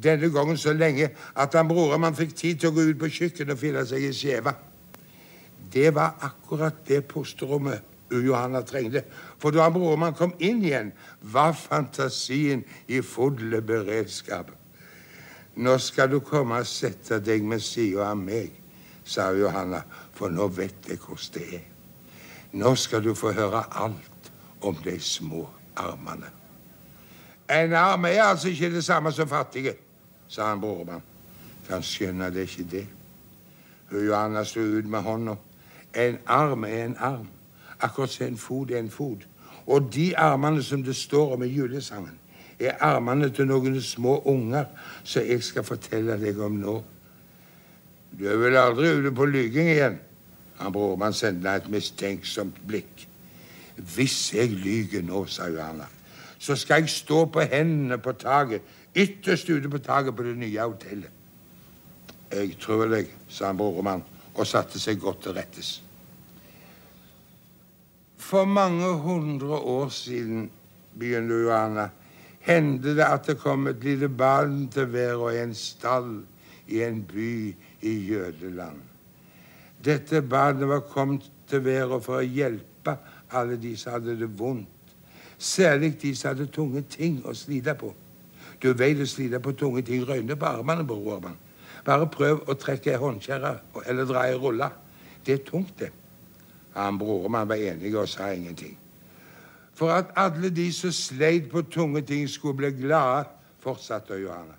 Denne 0.00 0.28
gangen 0.32 0.56
så 0.56 0.72
lenge 0.72 1.10
at 1.34 1.56
han 1.56 1.68
broremann 1.68 2.16
fikk 2.16 2.36
tid 2.36 2.60
til 2.60 2.70
å 2.70 2.76
gå 2.76 2.84
ut 2.90 3.00
på 3.00 3.08
kjøkkenet 3.08 3.56
og 3.56 3.60
finne 3.60 3.86
seg 3.88 4.04
i 4.04 4.12
skjeva. 4.16 4.54
Det 5.72 5.88
var 5.96 6.20
akkurat 6.24 6.84
det 6.88 7.02
pusterommet 7.08 7.89
Johanna 8.10 8.62
trengte. 8.66 9.04
For 9.38 9.54
da 9.54 9.66
han 9.66 9.74
broremann 9.74 10.16
kom 10.18 10.34
inn 10.38 10.64
igjen, 10.64 10.92
var 11.20 11.52
fantasien 11.52 12.64
i 12.88 13.00
full 13.02 13.60
beredskap. 13.62 14.50
Nå 15.60 15.76
skal 15.78 16.10
du 16.10 16.20
komme 16.24 16.60
og 16.62 16.66
sette 16.66 17.20
deg 17.20 17.44
ved 17.48 17.62
sida 17.64 18.10
av 18.10 18.18
meg, 18.18 18.52
sa 19.04 19.30
Johanna, 19.34 19.82
for 20.14 20.32
nå 20.32 20.46
vet 20.54 20.88
jeg 20.88 21.00
hvordan 21.02 21.34
det 21.34 21.46
er. 21.58 21.66
Nå 22.52 22.74
skal 22.74 23.02
du 23.04 23.14
få 23.14 23.32
høre 23.34 23.64
alt 23.78 24.30
om 24.66 24.76
de 24.84 24.96
små 25.00 25.46
armene. 25.76 26.30
En 27.50 27.72
arm 27.74 28.04
er 28.04 28.22
altså 28.22 28.48
ikke 28.48 28.70
det 28.74 28.84
samme 28.84 29.12
som 29.12 29.28
fattige, 29.28 29.74
sa 30.28 30.48
han 30.50 30.60
broremann. 30.62 31.02
Kan 31.68 31.82
skjønne 31.82 32.30
det 32.34 32.46
ikke 32.48 32.66
det. 32.70 32.86
Hun 33.90 34.06
Johanna 34.06 34.44
sto 34.44 34.60
ut 34.60 34.86
med 34.86 35.02
hånda. 35.02 35.34
En 35.94 36.18
arm 36.26 36.64
er 36.64 36.84
en 36.84 36.96
arm, 36.98 37.28
akkurat 37.82 38.10
som 38.10 38.26
en 38.26 38.38
fot 38.40 38.70
er 38.70 38.78
en 38.78 38.90
fot. 38.90 39.26
Og 39.66 39.92
de 39.94 40.16
armene 40.16 40.62
som 40.62 40.82
det 40.82 40.96
står 40.96 41.34
om 41.34 41.42
i 41.42 41.52
julesangen, 41.52 42.16
er 42.60 42.76
armene 42.84 43.30
til 43.32 43.48
noen 43.48 43.80
små 43.82 44.18
unger 44.28 44.66
som 45.04 45.24
jeg 45.24 45.42
skal 45.44 45.64
fortelle 45.64 46.18
deg 46.20 46.40
om 46.44 46.58
nå. 46.60 46.76
Du 48.18 48.26
er 48.28 48.36
vel 48.36 48.58
aldri 48.58 48.90
ute 48.98 49.12
på 49.16 49.26
lyging 49.30 49.70
igjen? 49.70 50.00
Han 50.60 50.72
Brormann 50.72 51.16
sendte 51.16 51.54
et 51.56 51.70
mistenksomt 51.72 52.58
blikk. 52.68 53.06
Hvis 53.94 54.34
jeg 54.34 54.50
lyger 54.52 55.02
nå, 55.02 55.24
sa 55.24 55.48
Johanna, 55.48 55.86
så 56.38 56.56
skal 56.56 56.82
jeg 56.82 56.92
stå 56.92 57.24
på 57.32 57.46
hendene 57.48 57.96
på 57.98 58.12
taket, 58.12 58.60
ytterst 58.94 59.48
ute 59.48 59.70
på 59.70 59.78
taket 59.78 60.16
på 60.16 60.26
det 60.26 60.36
nye 60.36 60.66
hotellet. 60.66 61.10
Jeg 62.30 62.58
tror 62.60 62.90
deg, 62.92 63.08
sa 63.28 63.48
han 63.48 63.58
Brormann 63.58 64.04
og 64.34 64.46
satte 64.46 64.78
seg 64.78 65.00
godt 65.00 65.24
til 65.24 65.38
rettes. 65.38 65.78
For 68.20 68.44
mange 68.44 68.86
hundre 69.00 69.56
år 69.56 69.88
siden, 69.88 70.50
begynner 70.98 71.38
Johanna, 71.42 71.88
hendte 72.40 72.92
det 72.96 73.06
at 73.06 73.26
det 73.26 73.38
kom 73.40 73.66
et 73.66 73.84
lite 73.84 74.08
barn 74.08 74.68
til 74.68 74.90
hver 74.92 75.30
i 75.30 75.40
en 75.40 75.54
stall 75.54 76.20
i 76.68 76.82
en 76.84 77.00
by 77.02 77.54
i 77.80 77.94
Jødeland. 78.10 78.82
Dette 79.84 80.22
barnet 80.22 80.68
var 80.68 80.80
kommet 80.80 81.30
til 81.48 81.64
verden 81.64 82.02
for 82.04 82.20
å 82.20 82.26
hjelpe 82.26 82.98
alle 83.32 83.56
de 83.56 83.72
som 83.76 83.96
hadde 83.96 84.18
det 84.20 84.28
vondt 84.38 84.68
Særlig 85.40 85.94
de 86.02 86.12
som 86.14 86.34
hadde 86.34 86.50
tunge 86.52 86.82
ting 86.92 87.22
å 87.24 87.32
slite 87.32 87.72
på. 87.80 87.94
Du 88.60 88.74
veit 88.76 89.00
å 89.00 89.06
slite 89.08 89.40
på 89.40 89.54
tunge 89.56 89.80
ting 89.88 90.04
røyner 90.04 90.36
på 90.36 90.46
armene, 90.46 90.84
bror 90.84 91.24
Bare 91.84 92.06
prøv 92.12 92.42
å 92.46 92.54
trekke 92.60 92.92
ei 92.92 93.00
håndkjerre 93.00 93.54
eller 93.86 94.04
dra 94.04 94.26
ei 94.28 94.36
rulle. 94.36 94.68
Det 95.24 95.32
er 95.32 95.44
tungt, 95.46 95.78
det. 95.78 95.88
Han 96.74 96.98
brormann 96.98 97.48
var 97.48 97.60
enig 97.60 97.92
og 97.98 98.08
sa 98.08 98.30
ingenting. 98.34 98.76
For 99.74 99.92
at 99.94 100.12
alle 100.18 100.50
de 100.52 100.68
som 100.76 100.92
sleit 100.92 101.48
på 101.50 101.62
tunge 101.62 102.02
ting, 102.06 102.28
skulle 102.28 102.58
bli 102.58 102.70
glade, 102.82 103.28
fortsatte 103.60 104.18
Johanna, 104.20 104.56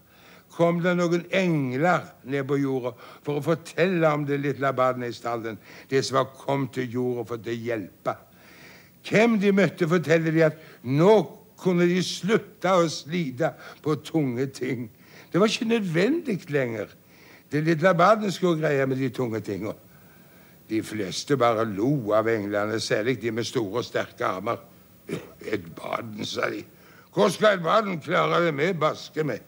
kom 0.51 0.81
det 0.83 0.95
noen 0.97 1.23
engler 1.33 2.07
ned 2.27 2.47
på 2.49 2.57
jorda 2.59 2.91
for 3.23 3.39
å 3.39 3.43
fortelle 3.45 4.09
om 4.09 4.25
det 4.27 4.41
lille 4.41 4.73
barnet 4.75 5.13
i 5.13 5.15
stallen, 5.15 5.59
det 5.89 6.01
som 6.05 6.19
var 6.19 6.33
kommet 6.35 6.73
til 6.75 6.89
jorda 6.97 7.27
for 7.29 7.51
å 7.53 7.55
hjelpe. 7.55 8.15
Hvem 9.07 9.37
de 9.41 9.53
møtte, 9.55 9.87
forteller 9.89 10.35
de 10.35 10.43
at 10.49 10.59
nå 10.83 11.13
kunne 11.61 11.85
de 11.89 12.01
slutte 12.05 12.73
å 12.73 12.89
slite 12.89 13.53
på 13.85 13.95
tunge 14.05 14.47
ting. 14.53 14.89
Det 15.31 15.39
var 15.39 15.49
ikke 15.49 15.69
nødvendig 15.69 16.39
lenger. 16.51 16.89
Det 17.51 17.63
lille 17.65 17.93
barnet 17.97 18.33
skulle 18.33 18.61
greie 18.61 18.85
med 18.87 18.97
de 18.97 19.09
tunge 19.13 19.41
tinga. 19.45 19.73
De 20.71 20.79
fleste 20.83 21.35
bare 21.35 21.65
lo 21.67 22.13
av 22.15 22.29
englene, 22.31 22.79
særlig 22.79 23.17
de 23.21 23.31
med 23.35 23.43
store 23.43 23.81
og 23.81 23.85
sterke 23.85 24.23
armer. 24.23 24.61
Et 25.43 25.63
baden, 25.75 26.23
sa 26.25 26.47
de. 26.49 26.63
Hvor 27.11 27.27
skal 27.29 27.57
et 27.57 27.63
baden 27.63 27.99
klare 27.99 28.45
det 28.45 28.53
med 28.55 28.79
baske 28.79 29.23
med? 29.27 29.43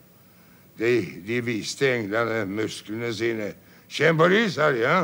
De, 0.80 0.92
de 1.28 1.40
viste 1.46 1.88
englene 1.88 2.44
musklene 2.50 3.14
sine. 3.16 3.54
Kjenn 3.88 4.20
på 4.20 4.28
de, 4.34 4.42
sa 4.52 4.72
de. 4.74 4.84
ja. 4.84 5.04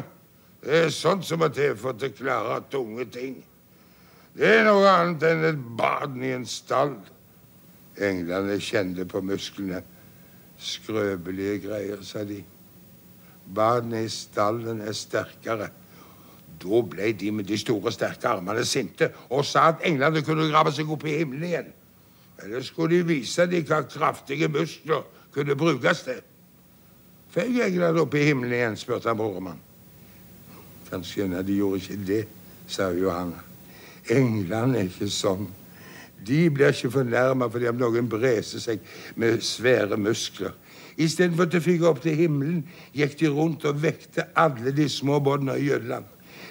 Det 0.60 0.76
er 0.76 0.92
sånt 0.92 1.24
som 1.24 1.40
må 1.40 1.48
til 1.56 1.78
for 1.80 1.96
å 1.96 2.12
klare 2.12 2.60
tunge 2.72 3.06
ting. 3.14 3.38
Det 4.36 4.50
er 4.58 4.66
noe 4.68 4.92
annet 4.92 5.24
enn 5.30 5.46
et 5.54 5.64
baden 5.80 6.24
i 6.26 6.34
en 6.36 6.46
stall. 6.48 6.98
Englene 7.96 8.60
kjente 8.60 9.08
på 9.08 9.24
musklene. 9.24 9.80
Skrøpelige 10.60 11.62
greier, 11.64 12.04
sa 12.04 12.28
de. 12.28 12.44
«Baden 13.50 13.96
i 13.98 14.06
stallen 14.12 14.84
er 14.86 14.94
sterkere. 14.94 15.72
Da 16.60 16.82
ble 16.92 17.14
de 17.16 17.32
med 17.32 17.48
de 17.48 17.58
store, 17.58 17.92
sterke 17.96 18.28
armene 18.28 18.66
sinte 18.68 19.12
og 19.30 19.46
sa 19.48 19.70
at 19.72 19.86
englene 19.88 20.24
kunne 20.28 20.50
grave 20.52 20.74
seg 20.76 20.90
opp 20.92 21.06
i 21.08 21.20
himmelen 21.22 21.48
igjen. 21.48 21.70
Eller 22.44 22.64
skulle 22.64 22.98
de 22.98 23.08
vise 23.08 23.46
dem 23.52 23.64
hva 23.68 23.82
kraftige 23.88 24.50
muskler 24.52 25.06
kunne 25.36 25.56
brukes 25.60 26.04
til? 26.08 26.20
Føy 27.30 27.62
englene 27.64 28.04
opp 28.04 28.16
i 28.18 28.26
himmelen 28.28 28.58
igjen, 28.58 28.80
spurte 28.80 29.12
han 29.12 29.20
broremann. 29.20 29.62
Kanskje 30.90 31.30
de 31.46 31.60
gjorde 31.60 31.84
ikke 31.84 32.00
det, 32.08 32.24
sa 32.68 32.90
Johanna. 32.92 33.44
Englene 34.10 34.80
er 34.80 34.90
ikke 34.90 35.10
sånn. 35.14 35.46
De 36.26 36.48
blir 36.52 36.74
ikke 36.74 36.92
fornærma 36.92 37.48
fordi 37.52 37.70
om 37.70 37.78
noen 37.80 38.10
breser 38.10 38.60
seg 38.64 38.82
med 39.20 39.44
svære 39.46 39.98
muskler. 40.02 40.56
Istedenfor 41.00 41.48
å 41.56 41.62
fyke 41.64 41.88
opp 41.88 42.02
til 42.04 42.18
himmelen 42.20 42.64
gikk 42.98 43.16
de 43.22 43.30
rundt 43.32 43.64
og 43.70 43.78
vekte 43.84 44.26
alle 44.36 44.74
de 44.76 44.90
små 44.92 45.22
båndene 45.24 45.56
i 45.60 45.70
Jødeland. 45.70 46.10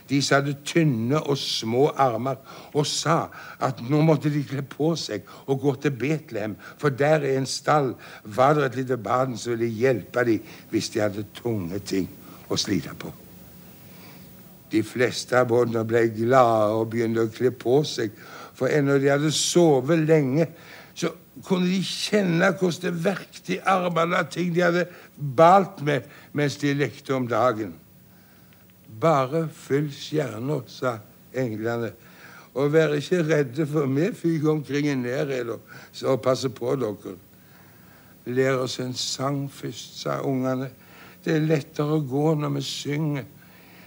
De 0.09 0.21
hadde 0.25 0.57
tynne 0.65 1.21
og 1.21 1.39
små 1.39 1.89
armer, 2.01 2.39
og 2.73 2.87
sa 2.89 3.29
at 3.61 3.83
nå 3.85 4.01
måtte 4.07 4.33
de 4.33 4.43
kle 4.47 4.65
på 4.65 4.95
seg 4.97 5.27
og 5.47 5.61
gå 5.63 5.75
til 5.83 5.97
Betlehem, 6.01 6.57
for 6.81 6.95
der 6.95 7.27
i 7.27 7.37
en 7.37 7.47
stall 7.49 7.93
var 8.25 8.57
det 8.57 8.69
et 8.71 8.81
lite 8.83 8.97
barn 8.97 9.37
som 9.37 9.57
ville 9.57 9.69
hjelpe 9.69 10.25
dem 10.25 10.53
hvis 10.73 10.91
de 10.95 11.05
hadde 11.05 11.27
tunge 11.37 11.81
ting 11.85 12.09
å 12.49 12.57
slite 12.57 12.95
på. 12.99 13.13
De 14.69 14.83
fleste 14.85 15.37
av 15.37 15.49
båndene 15.49 15.85
ble 15.89 16.09
glade 16.13 16.75
og 16.77 16.91
begynte 16.93 17.25
å 17.25 17.33
kle 17.33 17.53
på 17.57 17.81
seg, 17.89 18.13
for 18.57 18.73
ennå 18.73 18.99
de 19.01 19.13
hadde 19.13 19.31
sovet 19.33 20.03
lenge, 20.09 20.49
så 20.99 21.13
kunne 21.47 21.69
de 21.71 21.79
kjenne 21.85 22.51
hvordan 22.59 22.83
det 22.83 23.05
verket 23.05 23.53
i 23.55 23.61
armene 23.71 24.19
av 24.19 24.33
ting 24.33 24.51
de 24.55 24.65
hadde 24.65 24.89
balt 25.17 25.81
med 25.87 26.09
mens 26.37 26.59
de 26.61 26.75
lekte 26.75 27.15
om 27.15 27.29
dagen. 27.31 27.77
Bare 28.89 29.49
fyll 29.53 29.91
stjerner, 29.93 30.65
sa 30.67 30.97
englene, 31.37 31.93
og 32.55 32.73
vær 32.73 32.97
ikke 32.97 33.23
redde, 33.23 33.67
for 33.69 33.87
vi 33.87 34.09
fyker 34.17 34.51
omkring 34.51 34.89
i 34.89 34.95
nærhet 34.95 35.51
og 36.05 36.23
passer 36.23 36.49
på 36.49 36.75
dere. 36.81 37.17
Lær 38.29 38.65
oss 38.65 38.79
en 38.81 38.95
sang 38.95 39.47
først, 39.53 40.01
sa 40.03 40.19
ungene. 40.21 40.71
Det 41.25 41.37
er 41.37 41.47
lettere 41.47 41.99
å 41.99 42.05
gå 42.05 42.33
når 42.39 42.57
vi 42.57 42.65
synger. 42.65 43.25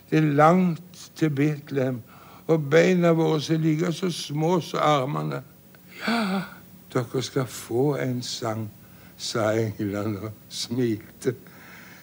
Det 0.09 0.19
er 0.19 0.33
langt 0.35 1.11
til 1.15 1.29
Betlehem, 1.35 2.01
og 2.47 2.69
beina 2.69 3.13
våre 3.15 3.39
er 3.53 3.61
like 3.61 3.91
så 3.95 4.09
små 4.11 4.59
som 4.61 4.81
armene. 4.83 5.41
Ja, 6.01 6.41
dere 6.93 7.21
skal 7.23 7.47
få 7.47 7.95
en 8.01 8.21
sang, 8.25 8.67
sa 9.17 9.51
englene 9.55 10.27
og 10.27 10.31
smilte. 10.49 11.35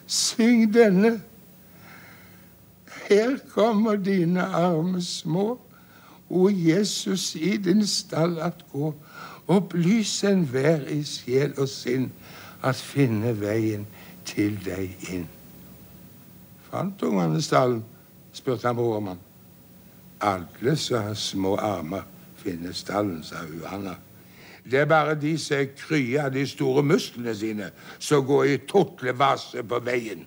Syng 0.06 0.68
denne. 0.72 1.18
Her 3.08 3.38
kommer 3.54 3.96
dine 3.96 4.42
arme 4.42 5.02
små, 5.02 5.58
o 6.28 6.48
Jesus 6.48 7.34
i 7.34 7.56
din 7.56 7.86
stall 7.86 8.38
at 8.38 8.64
gå. 8.72 8.94
Opplys 9.48 10.24
enhver 10.24 10.84
i 10.92 11.00
sjel 11.04 11.54
og 11.56 11.68
sinn 11.72 12.10
at 12.62 12.76
finne 12.76 13.32
veien 13.40 13.86
til 14.28 14.58
deg 14.64 14.92
inn. 15.08 15.24
Fant 16.68 17.02
ungene 17.02 17.40
stallen? 17.42 17.80
spurte 18.32 18.68
han 18.68 18.76
brormann. 18.76 19.18
Alle 20.20 20.76
som 20.76 21.02
har 21.02 21.14
små 21.14 21.56
armer, 21.56 22.04
finner 22.36 22.72
stallen, 22.72 23.22
sa 23.24 23.40
Johanna. 23.48 23.96
Det 24.70 24.82
er 24.82 24.84
bare 24.84 25.14
de 25.16 25.38
som 25.40 25.62
er 25.62 25.70
krya 25.78 26.26
av 26.26 26.34
de 26.36 26.44
store 26.46 26.82
musklene 26.84 27.32
sine, 27.34 27.70
som 27.98 28.26
går 28.26 28.44
i 28.44 28.58
totlevase 28.68 29.64
på 29.64 29.80
veien. 29.80 30.26